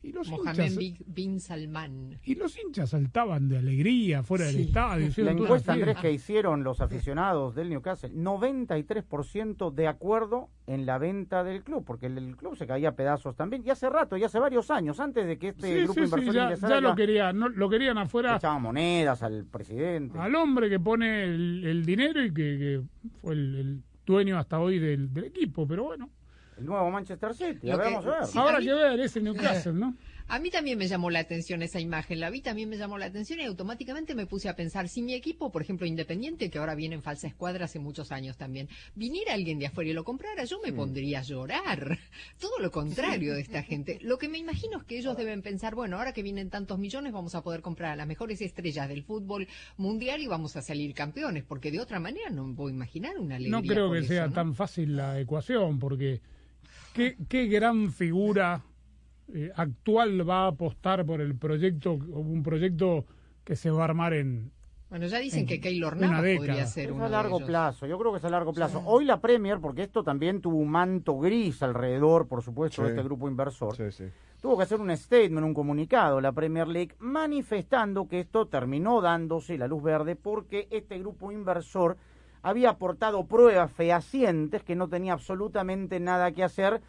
[0.06, 2.20] Y los Mohamed hinchas, Bin- Salman.
[2.26, 4.62] y los hinchas saltaban de alegría fuera del Sí.
[4.64, 5.10] estadio.
[5.24, 11.46] La encuesta, Andrés, que hicieron los aficionados del Newcastle, 93% de acuerdo en la venta
[11.46, 14.24] del club, porque el, el club se caía a pedazos también, y hace rato, y
[14.26, 17.38] hace varios años, antes de que este Sí, grupo sí, sí, inversor ya, lo querían,
[17.40, 20.18] no, lo querían afuera echaban monedas al presidente.
[20.20, 22.82] al hombre que pone el, el dinero y que, que
[23.22, 26.10] fue el, el dueño hasta hoy del, del equipo, pero bueno.
[26.58, 28.26] El nuevo Manchester City, Lo a ver, que- vamos a ver.
[28.28, 29.96] sí, Habrá a mí- que ver ese Newcastle, ¿no?
[30.34, 33.06] A mí también me llamó la atención esa imagen, la vi, también me llamó la
[33.06, 36.74] atención y automáticamente me puse a pensar, si mi equipo, por ejemplo, Independiente, que ahora
[36.74, 40.44] viene en falsa escuadra hace muchos años también, viniera alguien de afuera y lo comprara,
[40.46, 40.76] yo me Mm.
[40.76, 42.00] pondría a llorar.
[42.40, 44.00] Todo lo contrario de esta gente.
[44.02, 47.14] Lo que me imagino es que ellos deben pensar, bueno, ahora que vienen tantos millones
[47.14, 50.96] vamos a poder comprar a las mejores estrellas del fútbol mundial y vamos a salir
[50.96, 53.62] campeones, porque de otra manera no me puedo imaginar una alegría.
[53.62, 54.34] No creo que eso, sea ¿no?
[54.34, 56.22] tan fácil la ecuación, porque
[56.96, 58.64] qué, qué gran figura
[59.34, 63.06] eh, actual va a apostar por el proyecto, un proyecto
[63.44, 64.52] que se va a armar en...
[64.90, 67.48] Bueno, ya dicen en que Keylor Navas podría ser Es uno a largo de ellos.
[67.50, 68.84] plazo, yo creo que es a largo plazo.
[68.86, 73.02] Hoy la Premier, porque esto también tuvo un manto gris alrededor, por supuesto, de este
[73.02, 74.04] grupo inversor, Sí, sí.
[74.40, 79.58] tuvo que hacer un statement, un comunicado, la Premier League, manifestando que esto terminó dándose
[79.58, 81.98] la luz verde porque este grupo inversor
[82.44, 86.82] había aportado pruebas fehacientes que no tenía absolutamente nada que hacer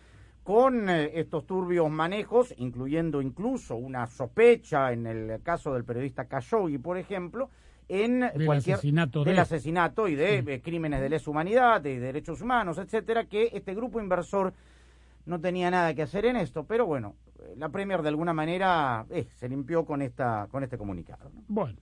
[0.44, 6.78] con eh, estos turbios manejos, incluyendo incluso una sospecha en el caso del periodista Khashoggi,
[6.78, 7.50] por ejemplo,
[7.88, 11.98] en Del cualquier asesinato del de- asesinato y de eh, crímenes de lesa humanidad, de
[11.98, 14.52] derechos humanos, etcétera, que este grupo inversor
[15.26, 19.07] no tenía nada que hacer en esto, pero bueno, eh, la Premier de alguna manera
[19.11, 21.30] eh, se limpió con esta con este comunicado.
[21.30, 21.42] ¿no?
[21.48, 21.78] Bueno,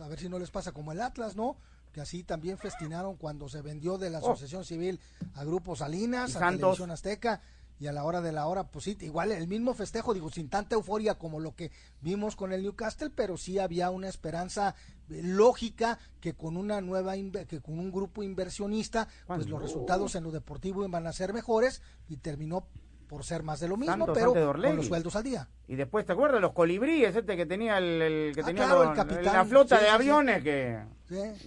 [0.00, 1.56] a ver si no les pasa como el Atlas, ¿no?
[1.92, 4.32] Que así también festinaron cuando se vendió de la Oh.
[4.32, 5.00] Asociación Civil
[5.34, 6.60] a Grupo Salinas, Y a Santos.
[6.60, 7.40] Televisión Azteca.
[7.78, 10.48] Y a la hora de la hora, pues sí, igual el mismo festejo, digo, sin
[10.48, 14.74] tanta euforia como lo que vimos con el Newcastle, pero sí había una esperanza
[15.10, 17.14] eh, lógica que con una nueva,
[17.46, 21.82] que con un grupo inversionista, pues los resultados en lo deportivo iban a ser mejores
[22.08, 22.66] y terminó
[23.08, 25.48] por ser más de lo mismo, Santos pero con los sueldos al día.
[25.68, 28.80] Y después, ¿te acuerdas los colibríes este que tenía el, el- que Ah, tenía claro,
[28.84, 29.34] los- el capitán.
[29.34, 29.94] la flota Sí, de sí.
[29.94, 30.78] aviones que,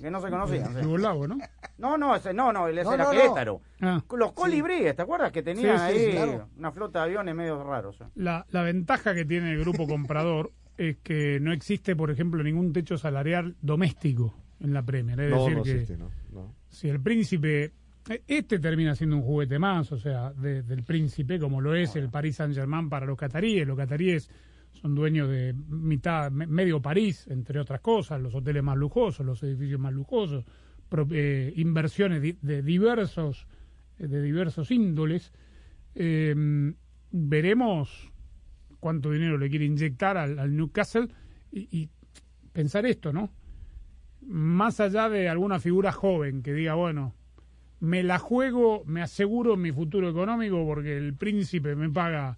[0.02, 0.74] que no se conocían?
[0.76, 0.82] sí.
[0.82, 1.38] Yugoslavio, ¿no?
[1.78, 3.12] No, no, ese, no, no, ese No, era no.
[3.12, 3.62] Querétaro.
[3.82, 4.04] Ah.
[4.18, 5.32] Los colibríes, ¿te acuerdas?
[5.32, 6.50] Que tenían Sí, sí, ahí claro.
[6.58, 8.00] una flota de aviones medio raros.
[8.02, 8.06] eh.
[8.16, 12.72] La, la ventaja que tiene el grupo comprador es que no existe, por ejemplo, ningún
[12.74, 15.20] techo salarial doméstico en la Premier.
[15.22, 16.54] Es No, decir, no que existe, no, no.
[16.70, 17.74] si el príncipe.
[18.28, 22.10] Este termina siendo un juguete más, o sea, de- del príncipe, como lo es el
[22.10, 23.68] Paris Saint-Germain para los cataríes.
[23.68, 24.30] Los cataríes
[24.72, 29.44] son dueños de mitad, me- medio París, entre otras cosas, los hoteles más lujosos, los
[29.44, 30.44] edificios más lujosos,
[30.90, 33.46] pro- eh, inversiones di- de diversos,
[34.00, 35.32] de diversos índoles.
[35.94, 36.74] Eh,
[37.12, 38.12] veremos
[38.80, 41.10] cuánto dinero le quiere inyectar al, al Newcastle
[41.52, 41.90] y, y
[42.54, 43.32] pensar esto, ¿no?
[44.22, 47.14] Más allá de alguna figura joven que diga, bueno,
[47.80, 52.38] me la juego, me aseguro mi futuro económico porque el príncipe me paga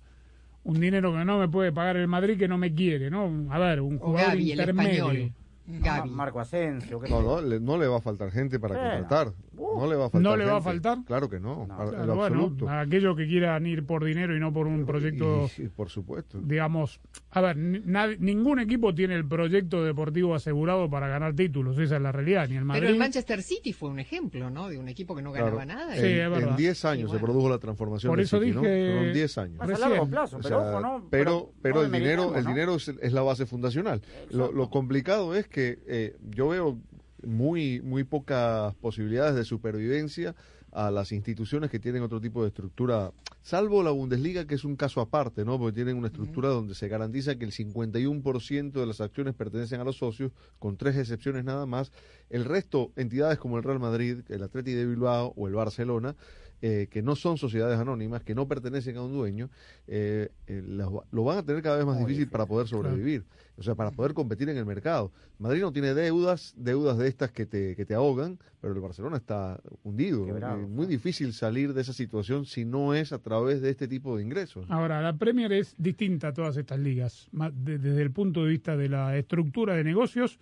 [0.63, 3.47] un dinero que no me puede pagar el Madrid que no me quiere, ¿no?
[3.49, 5.05] A ver, un jugador Gaby, el intermedio.
[5.11, 5.31] español.
[5.67, 6.09] Gaby.
[6.09, 6.99] Ma- Marco Asensio.
[6.99, 8.91] qué No, no, le, no le va a faltar gente para Bueno.
[8.99, 9.33] contratar.
[9.77, 10.21] No le va a faltar.
[10.31, 10.69] ¿No le va a gente.
[10.81, 11.05] faltar?
[11.05, 12.69] Claro que no, para- en Claro, lo bueno, absoluto.
[12.69, 15.89] a aquellos que quieran ir por dinero y no por un proyecto, Y- y por
[15.89, 16.39] supuesto.
[16.41, 16.99] digamos,
[17.31, 22.11] a ver, ningún equipo tiene el proyecto deportivo asegurado para ganar títulos, esa es la
[22.11, 22.81] realidad, ni el Madrid.
[22.81, 24.69] Pero el Manchester City fue un ejemplo, ¿no?
[24.69, 25.65] De un equipo que no ganaba Claro.
[25.79, 25.95] nada.
[25.95, 26.49] Sí, en, es verdad.
[26.49, 28.61] en 10 años se produjo la transformación Por del eso City, ¿no?
[28.61, 29.61] dije- Fueron 10 años.
[29.61, 31.07] A largo plazo, O pero sea, ojo, ¿no?
[31.09, 32.49] pero, pero no el dinero, el ¿no?
[32.49, 34.01] dinero es, es la base fundacional.
[34.31, 36.77] Lo, lo complicado es que eh, yo veo
[37.25, 40.35] muy, muy pocas posibilidades de supervivencia
[40.71, 44.75] a las instituciones que tienen otro tipo de estructura, salvo la Bundesliga, que es un
[44.75, 45.59] caso aparte, ¿no?
[45.59, 49.83] Porque tienen una estructura donde se garantiza que el 51% de las acciones pertenecen a
[49.83, 51.91] los socios, con tres excepciones nada más.
[52.29, 56.15] El resto, entidades como el Real Madrid, el Atleti de Bilbao o el Barcelona,
[56.61, 59.49] eh, que no son sociedades anónimas, que no pertenecen a un dueño,
[59.87, 63.25] eh, eh, lo van a tener cada vez más Muy difícil para poder sobrevivir,
[63.57, 65.11] o sea, para poder competir en el mercado.
[65.39, 69.17] Madrid no tiene deudas, deudas de estas que te, que te ahogan, pero el Barcelona
[69.17, 70.27] está hundido.
[70.27, 74.15] Eh, muy difícil salir de esa situación si no es a través de este tipo
[74.17, 74.65] de ingresos.
[74.69, 78.87] Ahora, la Premier es distinta a todas estas ligas, desde el punto de vista de
[78.87, 80.39] la estructura de negocios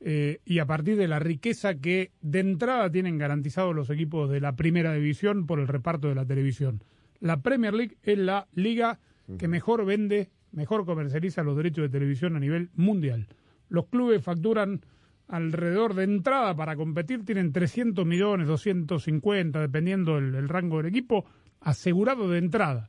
[0.00, 4.40] eh, y a partir de la riqueza que de entrada tienen garantizados los equipos de
[4.40, 6.82] la primera división por el reparto de la televisión.
[7.20, 9.00] La Premier League es la liga
[9.38, 13.26] que mejor vende, mejor comercializa los derechos de televisión a nivel mundial.
[13.68, 14.80] Los clubes facturan
[15.26, 21.26] alrededor de entrada para competir, tienen 300 millones, 250, dependiendo el, el rango del equipo,
[21.60, 22.88] asegurado de entrada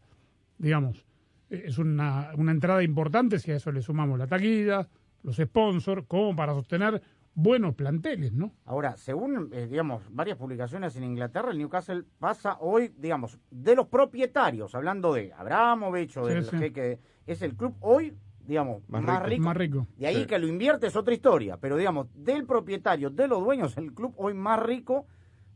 [0.59, 1.03] digamos,
[1.49, 4.87] eh, es una, una entrada importante si a eso le sumamos la taquilla,
[5.23, 7.01] los sponsors, como para sostener
[7.33, 8.51] buenos planteles, ¿no?
[8.65, 13.87] Ahora, según, eh, digamos, varias publicaciones en Inglaterra, el Newcastle pasa hoy, digamos, de los
[13.87, 16.57] propietarios, hablando de Abramovich o Sí, sí.
[16.57, 18.13] jeque, es el club hoy,
[18.45, 19.29] digamos, Más más, rico.
[19.29, 19.43] rico.
[19.43, 19.87] Más rico.
[19.97, 20.25] De ahí Sí.
[20.25, 24.13] que lo invierte es otra historia, pero digamos, del propietario, de los dueños, el club
[24.17, 25.05] hoy más rico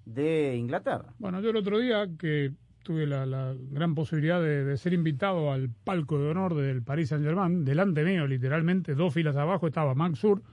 [0.05, 1.13] de Inglaterra.
[1.17, 5.51] Bueno, yo el otro día que tuve la, la gran posibilidad de, de ser invitado
[5.51, 10.43] al palco de honor del Paris Saint-Germain, delante mío, literalmente, dos filas abajo estaba Mansur,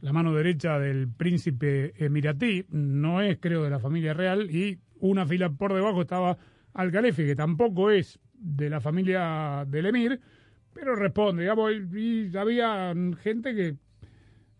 [0.00, 5.26] la mano derecha del príncipe emiratí, no es creo de la familia real, y una
[5.26, 6.36] fila por debajo estaba
[6.74, 10.20] Al-Khalefi, que tampoco es de la familia del emir,
[10.72, 13.76] pero responde, digamos, y, y había gente que,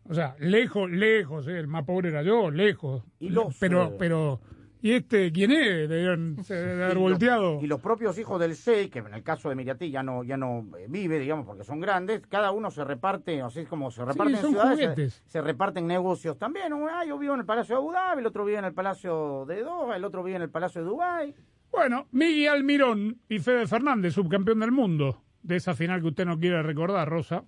[0.05, 3.97] o sea, lejos, lejos, eh, el más pobre era yo, lejos, Y los, pero, eh,
[3.99, 4.41] pero,
[4.83, 5.89] ¿y este quién es?
[5.89, 6.13] Debe
[6.85, 7.61] haber volteado.
[7.63, 10.37] Y los propios hijos del Sheikh, que en el caso de Miriatí ya no, ya
[10.37, 14.05] no eh, vive, digamos, porque son grandes, cada uno se reparte, así es como se
[14.05, 15.23] reparten son ciudades, se, juguetes.
[15.27, 16.73] se reparten negocios también.
[16.73, 18.75] Un- Ah, yo vivo en el Palacio de Abu Dhabi, el otro vive en el
[18.75, 21.35] Palacio de Doha, el otro vive en el Palacio de Dubái.
[21.71, 26.39] Bueno, Miguel Almirón y Fede Fernández, subcampeón del mundo, de esa final que usted no
[26.39, 27.45] quiere recordar, Rosa,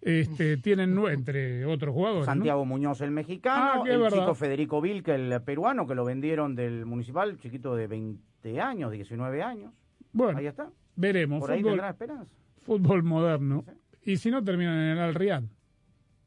[0.00, 2.26] este, tienen entre otros jugadores.
[2.26, 2.32] ¿no?
[2.32, 4.18] Santiago Muñoz, el mexicano, Ah, el verdad.
[4.18, 9.42] chico Federico Vilca, el peruano, que lo vendieron del municipal, chiquito de 20 años, 19
[9.42, 9.72] años.
[10.12, 10.70] Bueno, Ahí está.
[10.96, 11.40] veremos.
[11.40, 12.32] Por ahí Fútbol, tendrá esperanza.
[12.62, 13.64] fútbol moderno.
[14.02, 15.42] Y si no, terminan en el Al Riyad.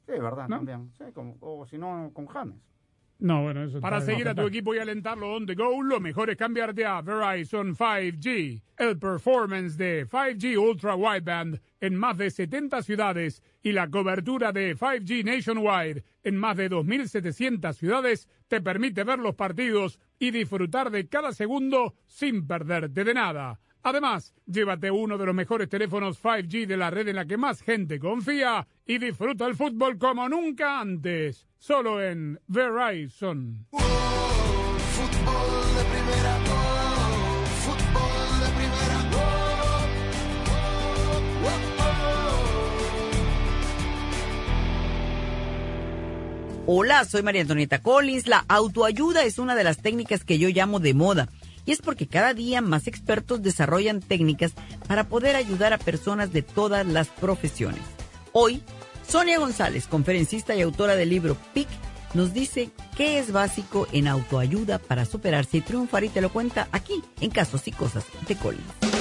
[0.06, 0.58] Sí, es verdad, ¿No?
[0.58, 0.92] también.
[0.98, 2.56] Sí, como- o si no, con James.
[3.22, 6.32] No, bueno, eso Para seguir a tu equipo y alentarlo on the go, lo mejor
[6.32, 8.64] es cambiarte a Verizon 5G.
[8.78, 14.76] El performance de 5G Ultra Wideband en más de 70 ciudades y la cobertura de
[14.76, 21.08] 5G Nationwide en más de 2.700 ciudades te permite ver los partidos y disfrutar de
[21.08, 23.60] cada segundo sin perderte de nada.
[23.84, 27.62] Además, llévate uno de los mejores teléfonos 5G de la red en la que más
[27.62, 31.48] gente confía y disfruta el fútbol como nunca antes.
[31.58, 33.66] Solo en Verizon.
[46.68, 48.28] Hola, soy María Antonieta Collins.
[48.28, 51.28] La autoayuda es una de las técnicas que yo llamo de moda.
[51.72, 54.52] Y es porque cada día más expertos desarrollan técnicas
[54.90, 57.80] para poder ayudar a personas de todas las profesiones.
[58.34, 58.62] Hoy,
[59.08, 61.70] Sonia González, conferencista y autora del libro PIC,
[62.14, 66.68] nos dice qué es básico en autoayuda para superarse y triunfar y te lo cuenta
[66.74, 69.01] aquí en Casos y Cosas de Collins.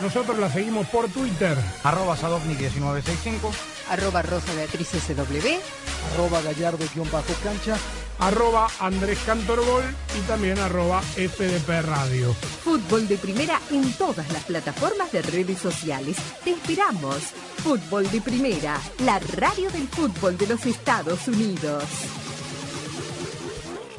[0.00, 1.56] Nosotros la seguimos por Twitter.
[1.82, 3.50] Arroba Sadovnik1965.
[3.90, 6.14] Arroba Rosa Beatriz SW.
[6.14, 7.76] Arroba Gallardo-cancha.
[8.18, 9.84] Arroba Andrés Cantorgol
[10.16, 12.32] y también arroba FDP Radio.
[12.62, 16.16] Fútbol de Primera en todas las plataformas de redes sociales.
[16.44, 17.18] Te esperamos.
[17.62, 21.84] Fútbol de Primera, la radio del fútbol de los Estados Unidos.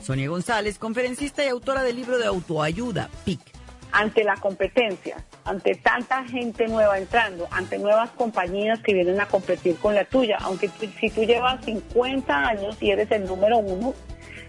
[0.01, 3.54] Sonia González, conferencista y autora del libro de autoayuda, PIC.
[3.95, 9.77] Ante la competencia, ante tanta gente nueva entrando, ante nuevas compañías que vienen a competir
[9.77, 13.93] con la tuya, aunque si tú llevas 50 años y eres el número uno,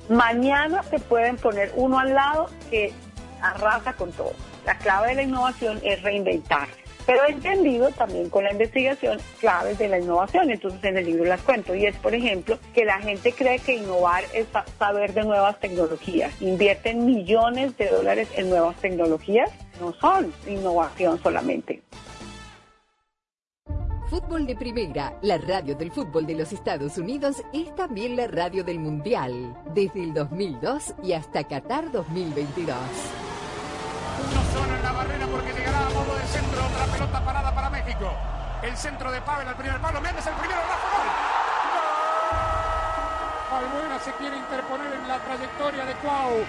[0.09, 2.93] mañana te pueden poner uno al lado que
[3.41, 4.33] arrasa con todo.
[4.65, 6.86] La clave de la innovación es reinventarse.
[7.07, 11.25] Pero he entendido también con la investigación claves de la innovación, entonces en el libro
[11.25, 11.75] las cuento.
[11.75, 15.61] Y es, por ejemplo, que la gente cree que innovar es sa- saber de nuevas
[15.61, 16.33] tecnologías.
[16.43, 19.51] Invierten millones de dólares en nuevas tecnologías.
[19.81, 21.83] No son innovación solamente.
[24.11, 28.63] Fútbol de Primera, la radio del fútbol de los Estados Unidos, es también la radio
[28.65, 32.77] del Mundial, desde el 2002 y hasta Qatar 2022.
[36.97, 38.11] Pelota parada para México.
[38.63, 40.01] El centro de Pavel al primer palo.
[40.01, 40.61] Méndez el primero.
[40.61, 41.09] Rafa gol.
[43.59, 46.45] Albuena se quiere interponer en la trayectoria de Cuau.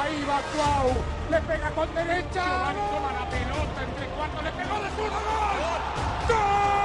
[0.00, 0.96] Ahí va Cuau.
[1.30, 2.44] Le pega con derecha.
[2.44, 4.42] Giovanni toma la pelota entre cuartos.
[4.42, 5.20] Le pegó de zurdo.
[5.20, 5.80] ¡Gol!
[6.28, 6.80] ¡Gol!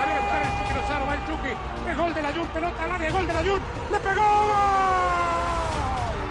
[0.00, 0.08] El
[0.58, 0.74] Chucky.
[1.08, 1.54] Va el Chucky.
[1.90, 2.46] Es gol de la Jun.
[2.48, 3.10] Pelota al área.
[3.10, 3.60] Gol de la Jun.
[3.90, 4.22] Le pegó.
[4.22, 5.39] ¡Gol!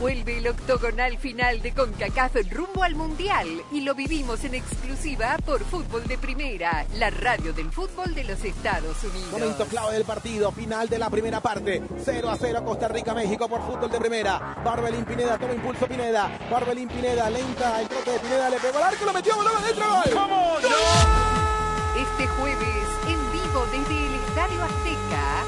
[0.00, 5.64] Vuelve el octogonal final de CONCACAF rumbo al Mundial y lo vivimos en exclusiva por
[5.64, 9.32] Fútbol de Primera, la radio del fútbol de los Estados Unidos.
[9.32, 11.82] Momento clave del partido, final de la primera parte.
[12.04, 14.58] 0 a 0 Costa Rica, México por fútbol de primera.
[14.62, 16.30] Barbelín Pineda, toma impulso Pineda.
[16.50, 19.86] Barbelín Pineda, lenta, el trote de Pineda, le pegó al arco, lo metió, balón adentro,
[19.88, 20.14] gol.
[20.14, 20.58] ¡Vamos!
[21.96, 25.44] Este jueves, en vivo desde el Estadio Azteca,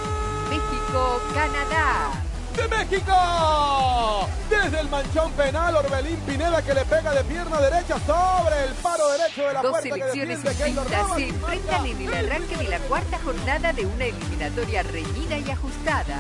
[0.49, 2.28] México-Canadá.
[2.59, 4.29] De México.
[4.51, 9.09] Desde el manchón penal, Orbelín Pineda que le pega de pierna derecha sobre el paro
[9.13, 12.79] derecho de la Dos puerta que selecciones distintas se enfrentan en el arranque de la
[12.81, 16.19] cuarta jornada de una eliminatoria reñida y ajustada.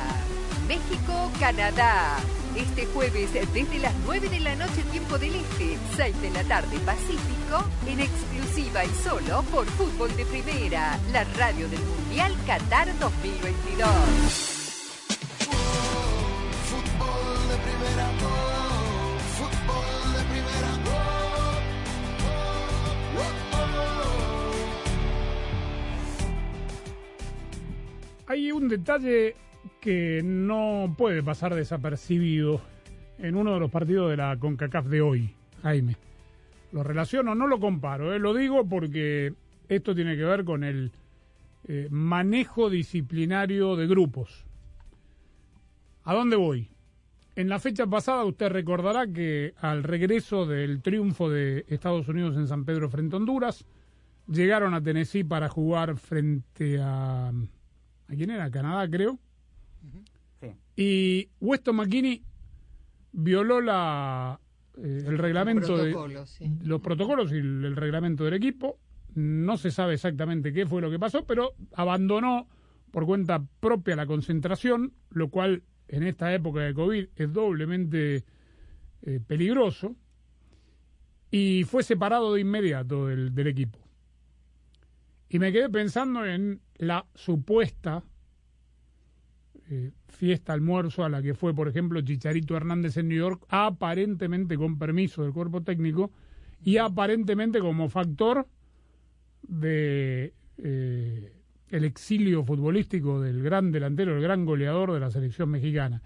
[0.68, 2.16] México-Canadá.
[2.56, 6.78] Este jueves desde las 9 de la noche tiempo del Este, 6 de la tarde
[6.80, 14.57] Pacífico, en exclusiva y solo por Fútbol de Primera, la radio del Mundial Qatar 2022.
[28.28, 29.36] Hay un detalle
[29.80, 32.60] que no puede pasar desapercibido
[33.16, 35.96] en uno de los partidos de la CONCACAF de hoy, Jaime.
[36.72, 39.32] Lo relaciono, no lo comparo, eh, lo digo porque
[39.70, 40.92] esto tiene que ver con el
[41.68, 44.44] eh, manejo disciplinario de grupos.
[46.04, 46.68] ¿A dónde voy?
[47.34, 52.46] En la fecha pasada usted recordará que al regreso del triunfo de Estados Unidos en
[52.46, 53.64] San Pedro frente a Honduras,
[54.26, 57.32] llegaron a Tennessee para jugar frente a...
[58.08, 58.50] ¿A quién era?
[58.50, 59.18] Canadá, creo.
[60.76, 62.22] Y Weston McKinney
[63.12, 64.40] violó la,
[64.76, 65.92] eh, el reglamento de
[66.62, 68.78] los protocolos y el, el, reglamento del equipo.
[69.14, 72.46] No se sabe exactamente qué fue lo que pasó, pero abandonó
[72.92, 78.24] por cuenta propia la concentración, lo cual en esta época de COVID es doblemente
[79.02, 79.96] eh, peligroso,
[81.30, 83.78] y fue separado de inmediato del, del equipo.
[85.28, 88.02] Y me quedé pensando en la supuesta
[89.70, 94.56] eh, fiesta almuerzo a la que fue, por ejemplo, Chicharito Hernández en New York, aparentemente
[94.56, 96.10] con permiso del cuerpo técnico
[96.64, 98.46] y aparentemente como factor
[99.42, 101.32] de eh,
[101.68, 106.02] el exilio futbolístico del gran delantero, el gran goleador de la selección mexicana.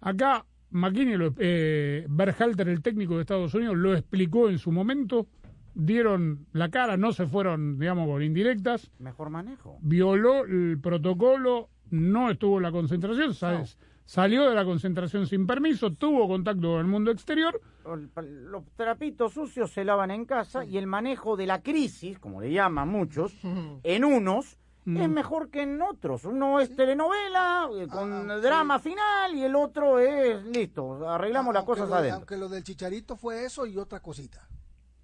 [0.00, 5.28] Acá McKinney, eh, Berhalter, el técnico de Estados Unidos, lo explicó en su momento,
[5.76, 8.90] dieron la cara, no se fueron, digamos, con indirectas.
[8.98, 9.78] Mejor manejo.
[9.82, 13.78] Violó el protocolo, no estuvo en la concentración, ¿sabes?
[14.06, 17.60] Salió de la concentración sin permiso, tuvo contacto con el mundo exterior.
[17.84, 22.52] Los trapitos sucios se lavan en casa y el manejo de la crisis, como le
[22.52, 23.34] llaman muchos,
[23.82, 26.24] en unos es mejor que en otros.
[26.24, 31.64] Uno es telenovela eh, con ah, drama final y el otro es listo, arreglamos las
[31.64, 32.18] cosas adentro.
[32.18, 34.48] Aunque lo del chicharito fue eso y otra cosita.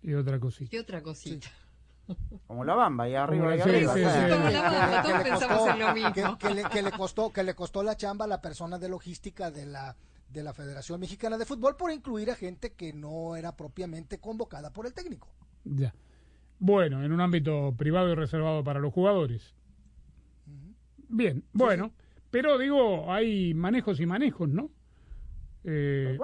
[0.03, 0.75] Y otra cosita.
[0.75, 1.49] Y otra cosita.
[2.47, 3.95] Como la bamba, y arriba y arriba.
[6.69, 9.97] Que le costó, que le costó la chamba a la persona de logística de la
[10.33, 14.73] de la Federación Mexicana de Fútbol por incluir a gente que no era propiamente convocada
[14.73, 15.29] por el técnico.
[15.65, 15.95] Ya.
[16.59, 19.55] Bueno, en un ámbito privado y reservado para los jugadores.
[21.09, 21.93] Bien, bueno,
[22.31, 24.71] pero digo, hay manejos y manejos, ¿no?
[25.65, 26.19] Eh,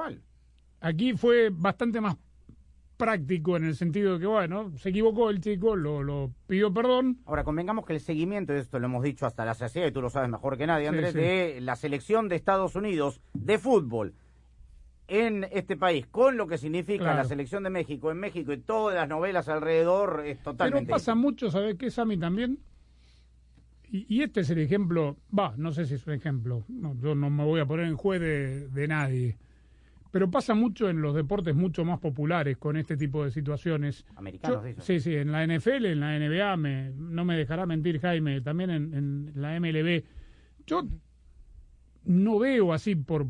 [0.81, 2.17] aquí fue bastante más
[2.99, 7.21] práctico en el sentido de que, bueno, se equivocó el chico, lo, lo pidió perdón.
[7.25, 10.03] Ahora, convengamos que el seguimiento, de esto lo hemos dicho hasta la saciedad, y tú
[10.03, 14.15] lo sabes mejor que nadie, Andrés, de la selección de Estados Unidos de fútbol
[15.09, 18.95] en este país, con lo que significa la selección de México en México y todas
[18.95, 20.85] las novelas alrededor, es totalmente...
[20.85, 22.59] Pero pasa mucho, ¿sabes qué, Sammy, también?
[23.91, 27.43] Y, este es el ejemplo, va, no sé si es un ejemplo, yo no me
[27.45, 29.39] voy a poner en juez de, nadie,
[30.11, 34.07] pero pasa mucho en los deportes mucho más populares con este tipo de situaciones.
[34.17, 38.41] Americanos, Sí, sí, en la NFL, en la NBA, me, no me dejará mentir Jaime,
[38.41, 40.05] también en, en la MLB.
[40.67, 40.85] Yo
[42.05, 43.27] no veo así por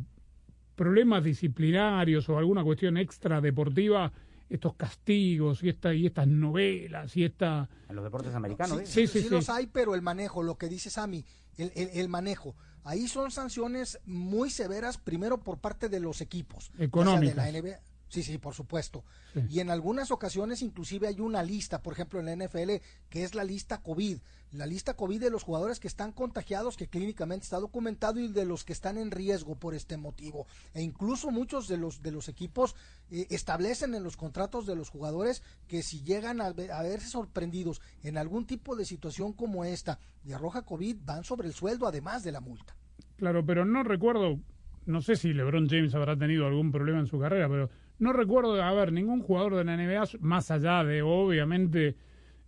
[0.77, 4.13] problemas disciplinarios o alguna cuestión extra deportiva
[4.49, 9.23] estos castigos y esta y estas novelas y esta en los deportes americanos sí, sí,
[9.23, 11.25] sí, los hay pero el manejo lo que dice Sammy
[11.59, 12.55] el, el, manejo.
[12.85, 17.81] Ahí son sanciones muy severas primero por parte de los equipos económicas de la NBA
[18.09, 19.05] Sí, sí, por supuesto.
[19.51, 23.35] Y en algunas ocasiones inclusive hay una lista, por ejemplo en la NFL, que es
[23.35, 24.19] la lista COVID.
[24.53, 28.47] La lista COVID de los jugadores que están contagiados, que clínicamente está documentado, y de
[28.47, 30.47] los que están en riesgo por este motivo.
[30.73, 32.75] E incluso muchos de los, de los equipos
[33.11, 37.83] eh, establecen en los contratos de los jugadores que si llegan a, a, verse sorprendidos
[38.03, 42.25] en algún tipo de situación como esta de arroja COVID, van sobre el sueldo además
[42.25, 42.75] de la multa.
[43.17, 44.39] Claro, pero no recuerdo,
[44.87, 47.69] no sé si LeBron James habrá tenido algún problema en su carrera, pero
[47.99, 51.97] no recuerdo haber ningún jugador de la NBA, más allá de obviamente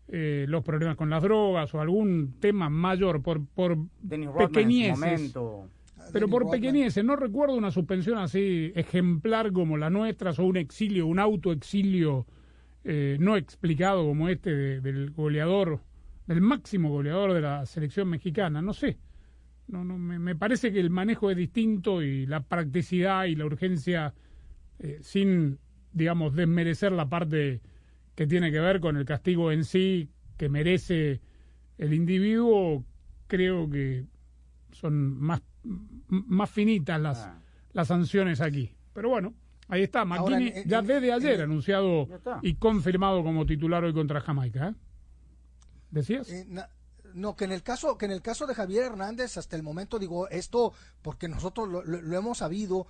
[0.09, 3.79] eh, los problemas con las drogas o algún tema mayor por, por
[4.37, 5.33] pequeñeces.
[6.13, 11.07] Pero por pequeñeces, no recuerdo una suspensión así ejemplar como la nuestra, o un exilio,
[11.07, 12.27] un autoexilio
[12.83, 15.81] eh, no explicado como este del goleador,
[16.27, 18.99] del máximo goleador de la selección mexicana, no sé.
[19.69, 23.45] No, no, me, me parece que el manejo es distinto y la practicidad y la
[23.45, 24.13] urgencia
[24.81, 25.59] eh, sin,
[25.93, 27.61] digamos, desmerecer la parte
[28.15, 31.21] que tiene que ver con el castigo en sí que merece
[31.79, 32.85] el individuo,
[33.27, 34.07] creo que
[34.73, 35.43] son más,
[36.09, 37.41] más finitas las, ah.
[37.73, 38.75] las sanciones aquí.
[38.93, 39.35] Pero bueno,
[39.69, 40.05] ahí está.
[40.05, 42.09] McKinney ya desde ayer anunciado
[42.43, 44.69] y confirmado como titular hoy contra Jamaica.
[44.69, 44.75] ¿eh?
[45.91, 46.29] ¿Decías?
[46.31, 46.47] Eh,
[47.15, 49.99] no, que en el caso, que en el caso de Javier Hernández, hasta el momento
[49.99, 50.73] digo esto,
[51.03, 52.87] porque nosotros lo, hemos sabido,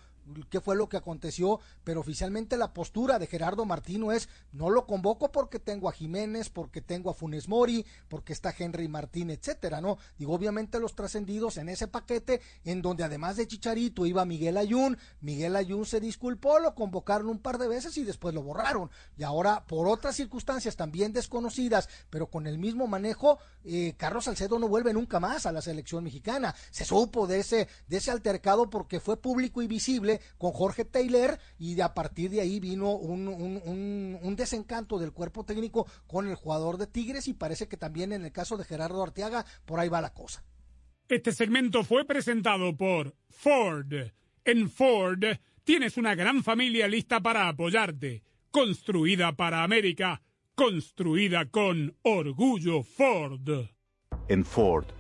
[0.48, 4.86] qué fue lo que aconteció, pero oficialmente la postura de Gerardo Martino es no lo
[4.86, 9.80] convoco porque tengo a Jiménez, porque tengo a Funes Mori, porque está Henry Martín, etcétera,
[9.80, 9.98] ¿no?
[10.18, 14.98] Digo, obviamente los trascendidos en ese paquete, en donde además de Chicharito iba Miguel Ayun,
[15.20, 18.90] Miguel Ayun se disculpó, lo convocaron un par de veces y después lo borraron.
[19.16, 24.58] Y ahora, por otras circunstancias también desconocidas, pero con el mismo manejo, eh, Carlos Salcedo
[24.58, 26.54] no vuelve nunca más a la selección mexicana.
[26.70, 31.38] Se supo de ese, de ese altercado porque fue público y visible con Jorge Taylor
[31.58, 36.78] y a partir de ahí vino un, un, desencanto del cuerpo técnico con el jugador
[36.78, 40.00] de Tigres y parece que también en el caso de Gerardo Arteaga por ahí va
[40.00, 40.42] la cosa.
[41.08, 43.92] Este segmento fue presentado por Ford.
[44.44, 45.24] En Ford
[45.64, 50.22] tienes una gran familia lista para apoyarte, construida para América,
[50.54, 53.68] construida con orgullo Ford.
[54.28, 54.86] En Ford,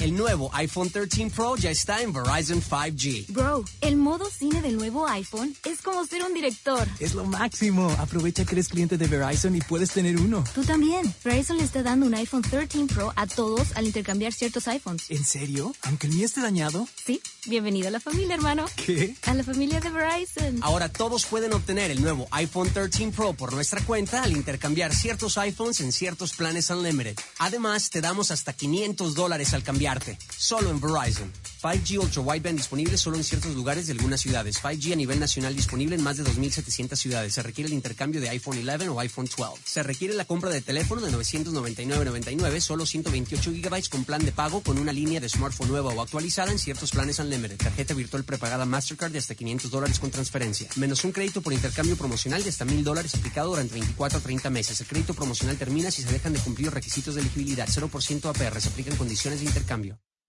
[0.00, 3.26] El nuevo iPhone 13 Pro ya está en Verizon 5G.
[3.28, 6.88] Bro, el modo cine del nuevo iPhone es como ser un director.
[6.98, 7.88] Es lo máximo.
[8.00, 10.42] Aprovecha que eres cliente de Verizon y puedes tener uno.
[10.52, 11.14] Tú también.
[11.22, 15.08] Verizon le está dando un iPhone 13 Pro a todos al intercambiar ciertos iPhones.
[15.10, 15.72] ¿En serio?
[15.82, 16.88] ¿Aunque el mío esté dañado?
[17.06, 17.22] Sí.
[17.46, 18.64] Bienvenido a la familia, hermano.
[18.74, 19.14] ¿Qué?
[19.26, 20.58] A la familia de Verizon.
[20.62, 25.38] Ahora todos pueden obtener el nuevo iPhone 13 Pro por nuestra cuenta al intercambiar ciertos
[25.38, 27.16] iPhones en ciertos planes Unlimited.
[27.38, 29.83] Además, te damos hasta 500 dólares al cambiar
[30.30, 31.53] Solo en Verizon.
[31.64, 34.62] 5G Ultra Wideband disponible solo en ciertos lugares de algunas ciudades.
[34.62, 37.32] 5G a nivel nacional disponible en más de 2.700 ciudades.
[37.32, 39.62] Se requiere el intercambio de iPhone 11 o iPhone 12.
[39.64, 44.60] Se requiere la compra de teléfono de 999.99, solo 128 GB con plan de pago
[44.60, 47.56] con una línea de smartphone nueva o actualizada en ciertos planes Unlimited.
[47.56, 50.68] Tarjeta virtual prepagada Mastercard de hasta 500 dólares con transferencia.
[50.76, 54.50] Menos un crédito por intercambio promocional de hasta 1.000 dólares aplicado durante 24 a 30
[54.50, 54.78] meses.
[54.82, 57.66] El crédito promocional termina si se dejan de cumplir los requisitos de elegibilidad.
[57.66, 58.60] 0% APR.
[58.60, 59.98] Se aplican condiciones de intercambio.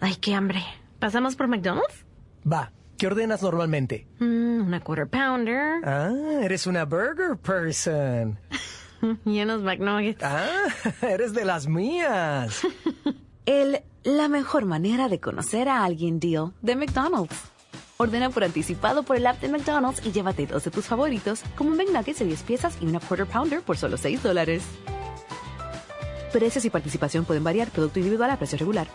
[0.00, 0.62] Ay, qué hambre.
[0.98, 2.04] ¿Pasamos por McDonald's?
[2.50, 2.72] Va.
[2.96, 4.08] ¿Qué ordenas normalmente?
[4.18, 5.84] Mm, una quarter pounder.
[5.84, 6.10] Ah,
[6.42, 8.38] eres una burger person.
[9.24, 10.22] y unos McNuggets.
[10.22, 10.48] Ah,
[11.02, 12.66] eres de las mías.
[13.46, 17.36] El la mejor manera de conocer a alguien deal de McDonald's.
[17.96, 21.70] Ordena por anticipado por el app de McDonald's y llévate dos de tus favoritos, como
[21.70, 24.62] un McNuggets de 10 piezas y una quarter pounder por solo 6 dólares.
[26.32, 28.86] Precios y participación pueden variar, producto individual a precio regular.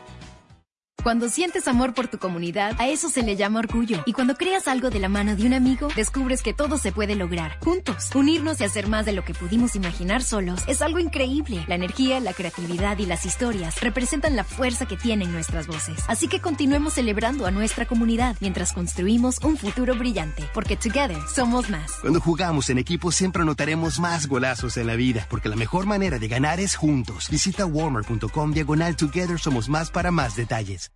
[1.03, 4.01] Cuando sientes amor por tu comunidad, a eso se le llama orgullo.
[4.05, 7.15] Y cuando creas algo de la mano de un amigo, descubres que todo se puede
[7.15, 7.59] lograr.
[7.59, 11.65] Juntos, unirnos y hacer más de lo que pudimos imaginar solos es algo increíble.
[11.67, 15.99] La energía, la creatividad y las historias representan la fuerza que tienen nuestras voces.
[16.07, 20.45] Así que continuemos celebrando a nuestra comunidad mientras construimos un futuro brillante.
[20.53, 21.97] Porque together somos más.
[21.99, 25.27] Cuando jugamos en equipo siempre anotaremos más golazos en la vida.
[25.29, 27.27] Porque la mejor manera de ganar es juntos.
[27.29, 30.92] Visita warmer.com diagonal together somos más para más detalles.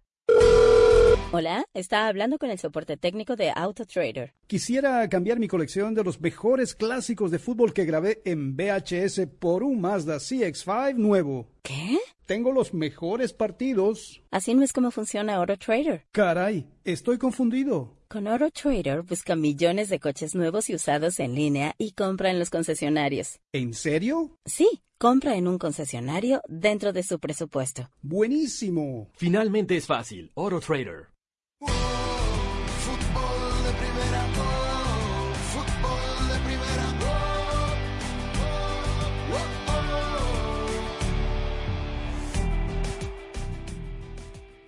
[1.32, 4.34] Hola, está hablando con el soporte técnico de AutoTrader.
[4.48, 9.64] Quisiera cambiar mi colección de los mejores clásicos de fútbol que grabé en VHS por
[9.64, 11.50] un Mazda CX5 nuevo.
[11.68, 12.00] ¿Qué?
[12.26, 14.22] Tengo los mejores partidos.
[14.32, 16.06] Así no es como funciona AutoTrader.
[16.14, 17.98] Caray, estoy confundido.
[18.08, 22.50] Con AutoTrader busca millones de coches nuevos y usados en línea y compra en los
[22.50, 23.42] concesionarios.
[23.52, 24.32] ¿En serio?
[24.46, 27.90] Sí, compra en un concesionario dentro de su presupuesto.
[28.02, 29.10] Buenísimo.
[29.18, 30.32] Finalmente es fácil.
[30.38, 31.10] AutoTrader.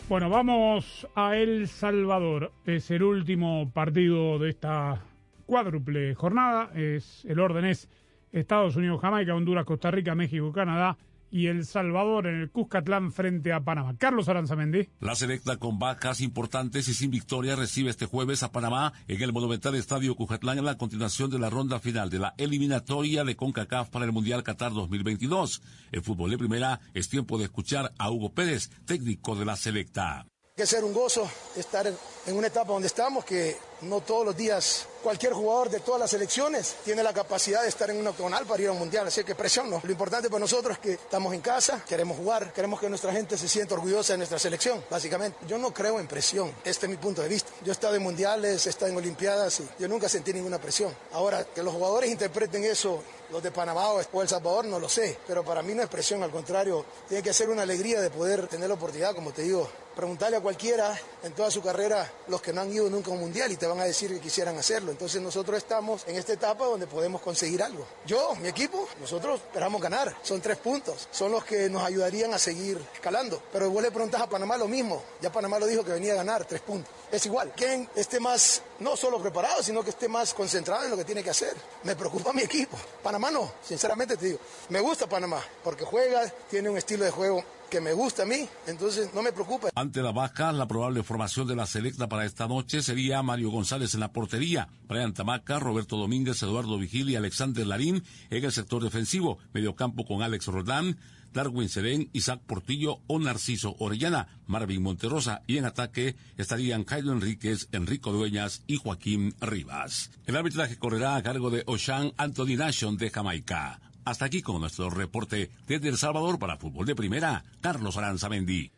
[0.09, 2.51] Bueno, vamos a El Salvador.
[2.65, 5.03] Es el último partido de esta
[5.45, 6.71] cuádruple jornada.
[6.73, 7.87] Es, el orden es
[8.31, 10.97] Estados Unidos, Jamaica, Honduras, Costa Rica, México, Canadá
[11.31, 13.95] y El Salvador en el Cuscatlán frente a Panamá.
[13.97, 14.89] Carlos Aranzamendi.
[14.99, 19.33] La selecta con bajas importantes y sin victoria recibe este jueves a Panamá en el
[19.33, 23.89] Monumental Estadio Cuscatlán en la continuación de la ronda final de la eliminatoria de CONCACAF
[23.89, 25.61] para el Mundial Qatar 2022.
[25.91, 30.25] El fútbol de primera es tiempo de escuchar a Hugo Pérez, técnico de la selecta
[30.59, 34.85] que ser un gozo estar en una etapa donde estamos, que no todos los días
[35.01, 38.61] cualquier jugador de todas las selecciones tiene la capacidad de estar en un octogonal para
[38.61, 39.79] ir a un mundial, así que presión no.
[39.81, 43.37] Lo importante para nosotros es que estamos en casa, queremos jugar, queremos que nuestra gente
[43.37, 45.37] se sienta orgullosa de nuestra selección, básicamente.
[45.47, 47.51] Yo no creo en presión, este es mi punto de vista.
[47.63, 50.93] Yo he estado en mundiales, he estado en olimpiadas y yo nunca sentí ninguna presión.
[51.13, 53.01] Ahora, que los jugadores interpreten eso
[53.31, 56.21] los de Panamá o El Salvador no lo sé, pero para mí no es presión,
[56.23, 59.69] al contrario, tiene que ser una alegría de poder tener la oportunidad, como te digo,
[59.99, 63.19] preguntarle a cualquiera en toda su carrera los que no han ido nunca a un
[63.19, 64.91] mundial y te van a decir que quisieran hacerlo.
[64.91, 67.85] Entonces nosotros estamos en esta etapa donde podemos conseguir algo.
[68.05, 70.15] Yo, mi equipo, nosotros esperamos ganar.
[70.23, 71.09] Son tres puntos.
[71.11, 73.43] Son los que nos ayudarían a seguir escalando.
[73.51, 75.03] Pero vos le preguntas a Panamá lo mismo.
[75.21, 76.93] Ya Panamá lo dijo que venía a ganar tres puntos.
[77.11, 77.51] Es igual.
[77.53, 81.25] Quien esté más, no solo preparado, sino que esté más concentrado en lo que tiene
[81.25, 81.57] que hacer.
[81.83, 82.77] Me preocupa mi equipo.
[83.03, 84.39] Panamá no, sinceramente te digo.
[84.69, 88.47] Me gusta Panamá porque juega, tiene un estilo de juego que me gusta a mí,
[88.67, 89.69] entonces no me preocupa.
[89.75, 93.93] Ante la baja, la probable formación de la selecta para esta noche sería Mario González
[93.93, 98.83] en la portería, Brian Tamaca, Roberto Domínguez, Eduardo Vigil y Alexander Larín en el sector
[98.83, 100.97] defensivo, mediocampo con Alex Rodán,
[101.33, 107.69] Darwin Serén, Isaac Portillo o Narciso Orellana, Marvin Monterrosa y en ataque estarían Jairo Enríquez,
[107.71, 110.11] Enrico Dueñas y Joaquín Rivas.
[110.25, 113.79] El arbitraje correrá a cargo de Oshan Anthony Nation de Jamaica.
[114.09, 118.71] Hasta aquí con nuestro reporte desde El Salvador para Fútbol de Primera, Carlos Aranzamendi.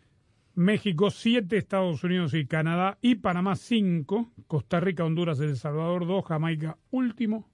[0.56, 6.26] México 7, Estados Unidos y Canadá y Panamá 5, Costa Rica, Honduras, El Salvador 2,
[6.26, 7.50] Jamaica último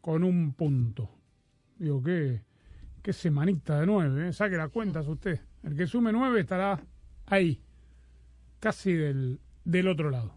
[0.00, 1.10] con un punto.
[1.78, 2.42] Digo, qué,
[3.02, 4.32] qué semanita de nueve, ¿eh?
[4.32, 5.40] saque las cuentas usted.
[5.62, 6.82] El que sume nueve estará
[7.26, 7.62] ahí,
[8.58, 10.34] casi del, del otro lado.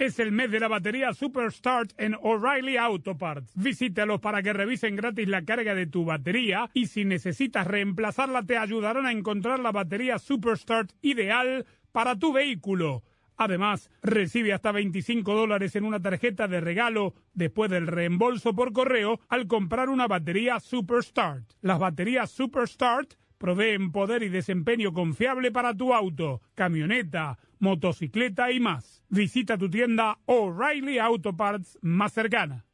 [0.00, 3.52] Es el mes de la batería Superstart en O'Reilly Auto Parts.
[3.54, 8.56] Visítalos para que revisen gratis la carga de tu batería y si necesitas reemplazarla te
[8.56, 13.02] ayudarán a encontrar la batería Superstart ideal para tu vehículo.
[13.36, 19.20] Además, recibe hasta 25 dólares en una tarjeta de regalo después del reembolso por correo
[19.28, 21.44] al comprar una batería Superstart.
[21.60, 29.02] Las baterías Superstart proveen poder y desempeño confiable para tu auto, camioneta, motocicleta y más.
[29.08, 32.64] Visita tu tienda O'Reilly Auto Parts más cercana.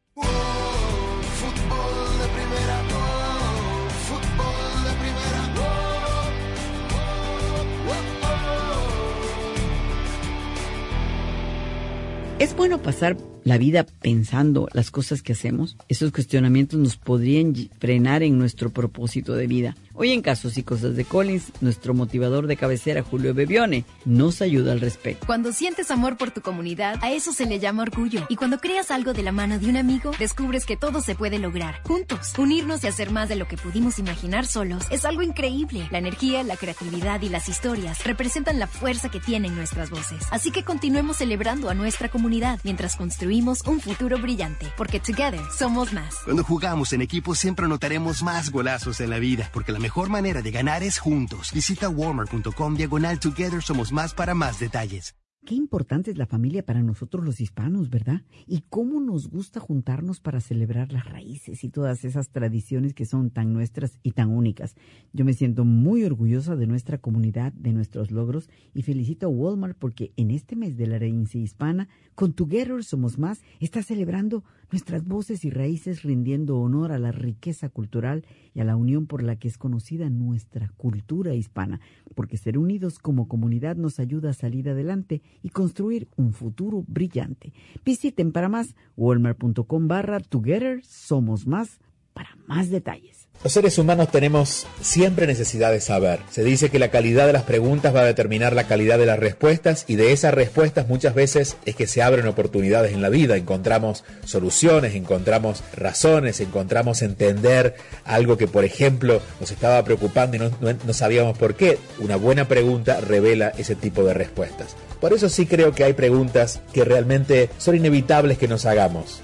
[12.39, 13.17] Es bueno pasar
[13.47, 15.77] la vida pensando las cosas que hacemos.
[15.89, 19.77] Esos cuestionamientos nos podrían frenar en nuestro propósito de vida.
[19.95, 24.73] Hoy en Casos y Cosas de Collins, nuestro motivador de cabecera, Julio Bebione, nos ayuda
[24.73, 25.25] al respecto.
[25.27, 28.27] Cuando sientes amor por tu comunidad, a eso se le llama orgullo.
[28.29, 31.39] Y cuando creas algo de la mano de un amigo, descubres que todo se puede
[31.39, 31.81] lograr.
[31.85, 35.87] Juntos, unirnos y hacer más de lo que pudimos imaginar solos es algo increíble.
[35.93, 40.27] La energía, la creatividad y las historias representan la fuerza que tienen nuestras voces.
[40.33, 43.36] Así que continuemos celebrando a nuestra comunidad mientras construimos
[43.67, 44.73] un futuro brillante.
[44.77, 46.17] Porque together somos más.
[46.25, 49.51] Cuando jugamos en equipo siempre anotaremos más golazos en la vida.
[49.53, 51.53] Porque la mejor manera de ganar es juntos.
[51.53, 55.15] Visita walmart.com diagonal together somos más para más detalles.
[55.47, 58.23] Qué importante es la familia para nosotros los hispanos, ¿verdad?
[58.49, 63.31] Y cómo nos gusta juntarnos para celebrar las raíces y todas esas tradiciones que son
[63.31, 64.75] tan nuestras y tan únicas.
[65.13, 69.79] Yo me siento muy orgullosa de nuestra comunidad, de nuestros logros y felicito a Walmart
[69.79, 75.05] porque en este mes de la herencia hispana, con Together Somos Más, está celebrando nuestras
[75.05, 79.37] voces y raíces rindiendo honor a la riqueza cultural y a la unión por la
[79.37, 81.81] que es conocida nuestra cultura hispana,
[82.15, 87.53] porque ser unidos como comunidad nos ayuda a salir adelante y construir un futuro brillante.
[87.85, 91.81] Visiten para más walmart.com barra Together Somos Más
[92.17, 93.29] para más detalles.
[93.45, 96.21] Los seres humanos tenemos siempre necesidad de saber.
[96.31, 99.19] Se dice que la calidad de las preguntas va a determinar la calidad de las
[99.19, 103.37] respuestas y de esas respuestas muchas veces es que se abren oportunidades en la vida,
[103.37, 110.93] encontramos soluciones, encontramos razones, encontramos entender algo que por ejemplo nos estaba preocupando y no,
[110.95, 111.79] sabíamos por qué.
[111.99, 114.75] Una buena pregunta revela ese tipo de respuestas.
[115.01, 119.21] Por eso sí creo que hay preguntas que realmente son inevitables que nos hagamos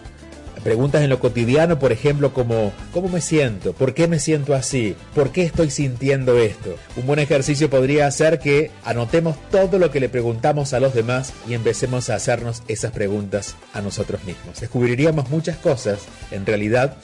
[0.65, 3.73] Preguntas en lo cotidiano, por ejemplo, como ¿cómo me siento?
[3.73, 4.95] ¿Por qué me siento así?
[5.15, 6.77] ¿Por qué estoy sintiendo esto?
[6.97, 11.33] Un buen ejercicio podría ser que anotemos todo lo que le preguntamos a los demás
[11.49, 14.61] y empecemos a hacernos esas preguntas a nosotros mismos.
[14.61, 16.01] Descubriríamos muchas cosas,
[16.31, 16.97] en realidad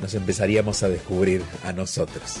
[0.00, 2.40] nos empezaríamos a descubrir a nosotros.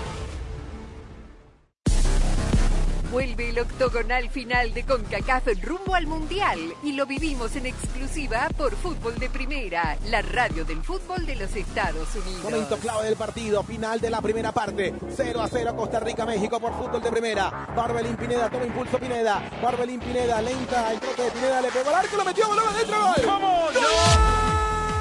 [3.11, 8.73] Vuelve el octogonal final de CONCACAF rumbo al Mundial y lo vivimos en exclusiva por
[8.73, 12.41] Fútbol de Primera, la radio del fútbol de los Estados Unidos.
[12.45, 14.93] Momento clave del partido, final de la primera parte.
[15.13, 17.67] 0 a 0 Costa Rica, México por fútbol de primera.
[17.75, 19.43] Barbelín Pineda, toma impulso Pineda.
[19.61, 22.97] Barbelín Pineda, lenta, el trote de Pineda, le pegó al arco, lo metió, voló adentro,
[22.97, 23.25] gol.
[23.27, 23.71] ¡Vamos!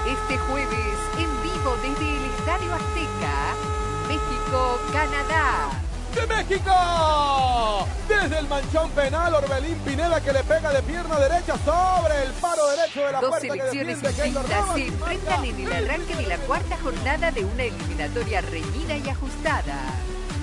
[0.09, 3.55] Este jueves, en vivo desde el Estadio Azteca,
[4.09, 5.90] México-Canadá.
[6.15, 7.87] De México.
[8.09, 12.67] Desde el manchón penal, Orbelín Pineda que le pega de pierna derecha sobre el paro
[12.69, 16.77] derecho de la Dos puerta selecciones distintas se enfrentan en el arranque de la cuarta
[16.83, 19.77] jornada de una eliminatoria reñida y ajustada.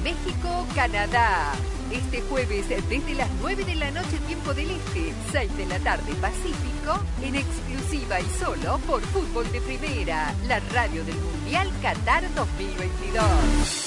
[0.04, 1.54] México-Canadá.
[1.92, 6.14] Este jueves desde las 9 de la noche tiempo del Este, 6 de la tarde
[6.16, 13.87] Pacífico, en exclusiva y solo por Fútbol de Primera, la radio del Mundial Qatar 2022.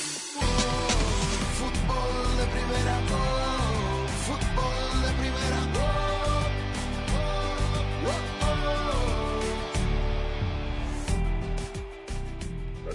[4.27, 5.03] Fútbol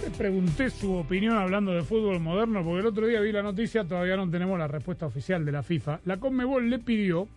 [0.02, 3.84] de pregunté su opinión hablando de fútbol moderno, porque el otro día vi la noticia,
[3.84, 6.00] todavía no tenemos la respuesta oficial de la FIFA.
[6.04, 7.28] La Conmebol le pidió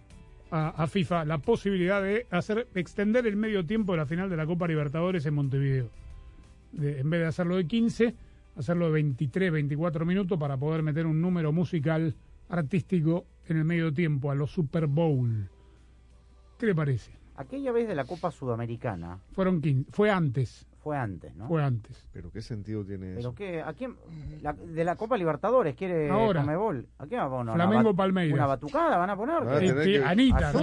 [0.51, 4.45] a, FIFA la posibilidad de hacer extender el medio tiempo de la final de la
[4.45, 5.89] Copa Libertadores en Montevideo.
[6.71, 8.13] De- en vez de hacerlo de 15,
[8.59, 12.15] hacerlo de 23, 24 minutos para poder meter un número musical
[12.49, 15.49] artístico en el medio tiempo, a los Super Bowl.
[16.57, 17.11] ¿Qué le parece?
[17.35, 20.67] Aquella vez de la Copa Sudamericana Fueron 15, fue antes.
[20.89, 21.47] Fue antes, ¿no?
[21.47, 22.03] Fue antes.
[22.11, 23.35] Pero qué sentido tiene Pero eso.
[23.35, 23.95] qué, ¿a quién?
[24.41, 26.41] la- de la Copa Libertadores quiere Ahora.
[26.41, 26.87] Conmebol.
[26.97, 27.53] ¿A quién va a poner?
[27.53, 28.33] Flamengo ¿Una bat- Palmeiras.
[28.33, 29.35] ¿Una batucada van a poner?
[29.43, 30.59] Van a tener que- Anita, ¿A no.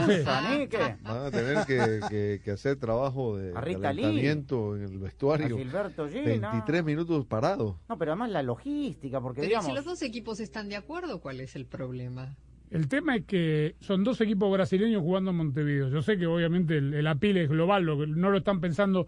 [1.05, 5.55] Van a tener que, que- que hacer trabajo de calentamiento en el vestuario.
[5.55, 6.51] A Gilberto Gil, no.
[6.51, 7.77] 23 minutos parados.
[7.89, 9.67] No, pero además la logística, porque Pero ¿y digamos...
[9.67, 12.37] si los dos equipos están de acuerdo, ¿cuál es el problema?
[12.69, 15.89] El tema es que son dos equipos brasileños jugando en Montevideo.
[15.89, 19.07] Yo sé que obviamente el, el apil es global, lo que no lo están pensando,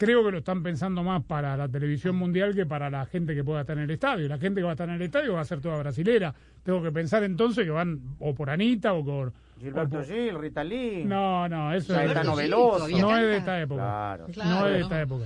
[0.00, 3.44] creo que lo están pensando más para la televisión mundial que para la gente que
[3.44, 4.26] pueda estar en el estadio.
[4.28, 6.34] La gente que va a estar en el estadio va a ser toda brasilera.
[6.62, 9.32] Tengo que pensar entonces que van o por Anita o por...
[9.60, 11.04] Gilberto o por- Gil, Rita Lee.
[11.04, 12.88] No, no, eso es, Veloso.
[12.88, 13.82] no es de esta época.
[13.82, 14.26] Claro.
[14.28, 14.84] no Claro, es de ¿no?
[14.86, 15.24] esta época.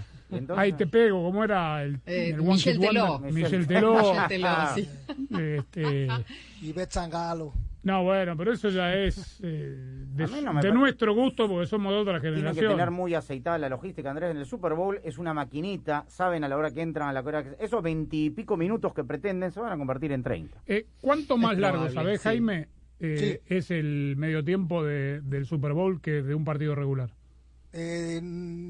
[0.57, 2.81] Ahí te pego, ¿cómo era el, Eh, el Michel?
[2.81, 3.21] Teló.
[3.21, 3.95] Michel Teló.
[4.13, 4.89] Michel Teló, sí.
[5.39, 6.09] Este,
[6.63, 7.53] Y Bet Zangalo.
[7.85, 9.77] No, bueno, pero eso ya es eh,
[10.15, 12.73] de, no nuestro gusto porque somos de otra Tienen que generación.
[12.73, 14.31] tener muy aceitada la logística, Andrés.
[14.33, 17.21] En el Super Bowl es una maquinita, saben a la hora que entran, a la
[17.21, 17.57] hora que...
[17.65, 20.63] Esos veintipico minutos que pretenden se van a convertir en 30.
[20.67, 22.25] Eh, ¿Cuánto más Es largo, probable, sabés, sí.
[22.29, 22.69] Jaime,
[23.01, 27.11] eh, es el medio tiempo de- del Super Bowl que de un partido regular?
[27.73, 28.21] Eh,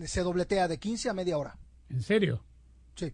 [0.07, 1.57] se dobletea de 15 a media hora.
[1.91, 2.43] ¿En serio?
[2.95, 3.13] Sí.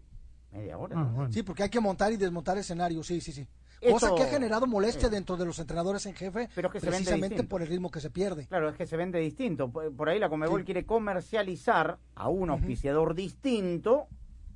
[0.52, 0.94] Media hora.
[0.98, 1.32] Ah, bueno.
[1.32, 3.46] Sí, porque hay que montar y desmontar escenarios, sí, sí, sí.
[3.80, 5.14] Esto- Cosa que ha generado molestia Sí.
[5.14, 8.10] dentro de los entrenadores en jefe, Pero es que precisamente por el ritmo que se
[8.10, 8.46] pierde.
[8.46, 9.70] Claro, es que se vende distinto.
[9.70, 14.06] Por ahí la Comebol quiere comercializar a un auspiciador distinto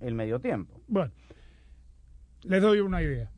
[0.01, 0.79] el medio tiempo.
[0.89, 1.11] Bueno,
[2.43, 3.31] les doy una idea.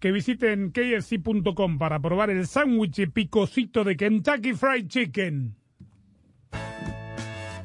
[0.00, 5.54] Que visiten kfc.com para probar el sándwich picosito de Kentucky Fried Chicken.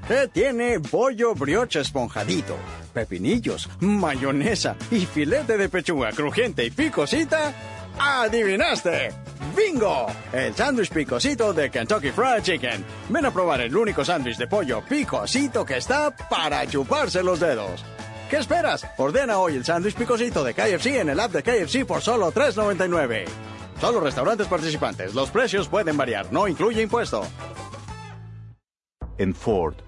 [0.07, 2.55] ¿Qué tiene pollo brioche esponjadito,
[2.97, 7.53] pepinillos, mayonesa y filete de pechuga crujiente y picosita?
[7.99, 9.11] ¡Adivinaste!
[9.55, 10.07] ¡Bingo!
[10.33, 12.83] El sándwich picosito de Kentucky Fried Chicken.
[13.09, 17.85] Ven a probar el único sándwich de pollo picosito que está para chuparse los dedos.
[18.31, 18.87] ¿Qué esperas?
[18.97, 23.25] Ordena hoy el sándwich picosito de KFC en el app de KFC por solo $3.99.
[23.79, 25.13] Solo restaurantes participantes.
[25.13, 26.33] Los precios pueden variar.
[26.33, 27.27] No incluye impuesto.
[29.19, 29.75] En Ford,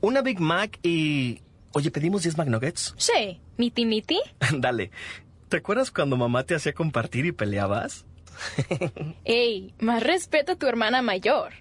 [0.00, 1.42] Una Big Mac y...
[1.72, 2.94] Oye, ¿pedimos 10 McNuggets?
[2.96, 3.40] Sí.
[3.56, 4.20] ¿Miti miti?
[4.58, 4.90] Dale.
[5.48, 8.04] ¿Te acuerdas cuando mamá te hacía compartir y peleabas?
[9.24, 11.52] Ey, más respeto a tu hermana mayor.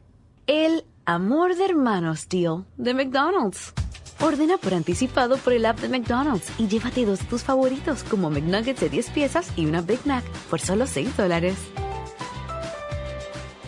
[0.46, 3.74] El amor de hermanos deal de McDonald's.
[4.20, 8.30] Ordena por anticipado por el app de McDonald's y llévate dos de tus favoritos como
[8.30, 11.56] McNuggets de 10 piezas y una Big Mac por solo 6 dólares.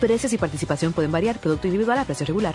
[0.00, 2.54] Precios y participación pueden variar, producto individual a precio regular.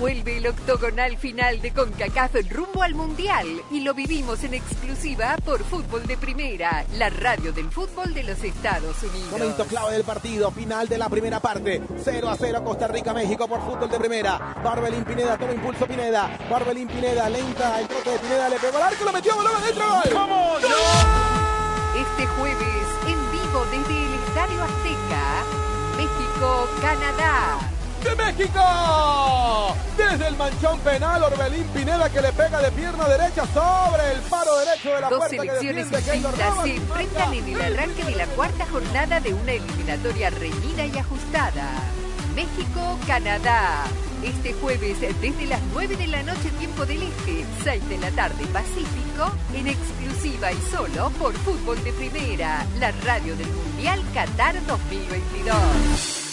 [0.00, 5.62] Vuelve el octogonal final de CONCACAF rumbo al Mundial y lo vivimos en exclusiva por
[5.62, 9.30] Fútbol de Primera, la radio del fútbol de los Estados Unidos.
[9.30, 11.82] Momento clave del partido, final de la primera parte.
[12.02, 14.56] 0 a 0 Costa Rica, México por fútbol de primera.
[14.64, 16.30] Barbelín Pineda, toma impulso Pineda.
[16.48, 19.84] Barbelín Pineda, lenta, el trote de Pineda, le pegó al arco, lo metió, balón adentro,
[19.86, 20.14] gol.
[20.14, 20.62] ¡Vamos!
[21.94, 25.44] Este jueves, en vivo desde el Estadio Azteca,
[25.98, 27.79] México-Canadá.
[28.04, 29.76] De México.
[29.96, 34.56] Desde el manchón penal, Orbelín Pineda que le pega de pierna derecha sobre el paro
[34.58, 38.04] derecho de la Dos puerta que selecciones defiende Keylor distintas se enfrentan en el arranque
[38.04, 41.68] de la cuarta jornada de una eliminatoria reñida y ajustada.
[42.34, 43.84] México-Canadá.
[44.22, 48.44] Este jueves desde las 9 de la noche tiempo del Este, 6 de la tarde
[48.52, 56.29] Pacífico, en exclusiva y solo por Fútbol de Primera, la radio del Mundial Qatar 2022.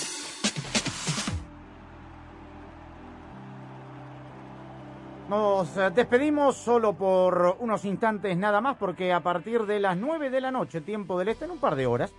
[5.29, 10.29] Nos eh, despedimos solo por unos instantes nada más porque a partir de las 9
[10.29, 12.13] de la noche, tiempo del este, en un par de horas,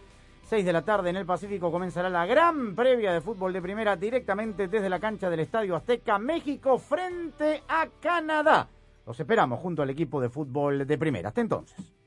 [0.48, 3.96] 6 de la tarde en el Pacífico comenzará la gran previa de fútbol de primera
[3.96, 8.68] directamente desde la cancha del Estadio Azteca, México frente a Canadá.
[9.06, 11.28] Los esperamos junto al equipo de fútbol de primera.
[11.28, 11.97] Hasta entonces.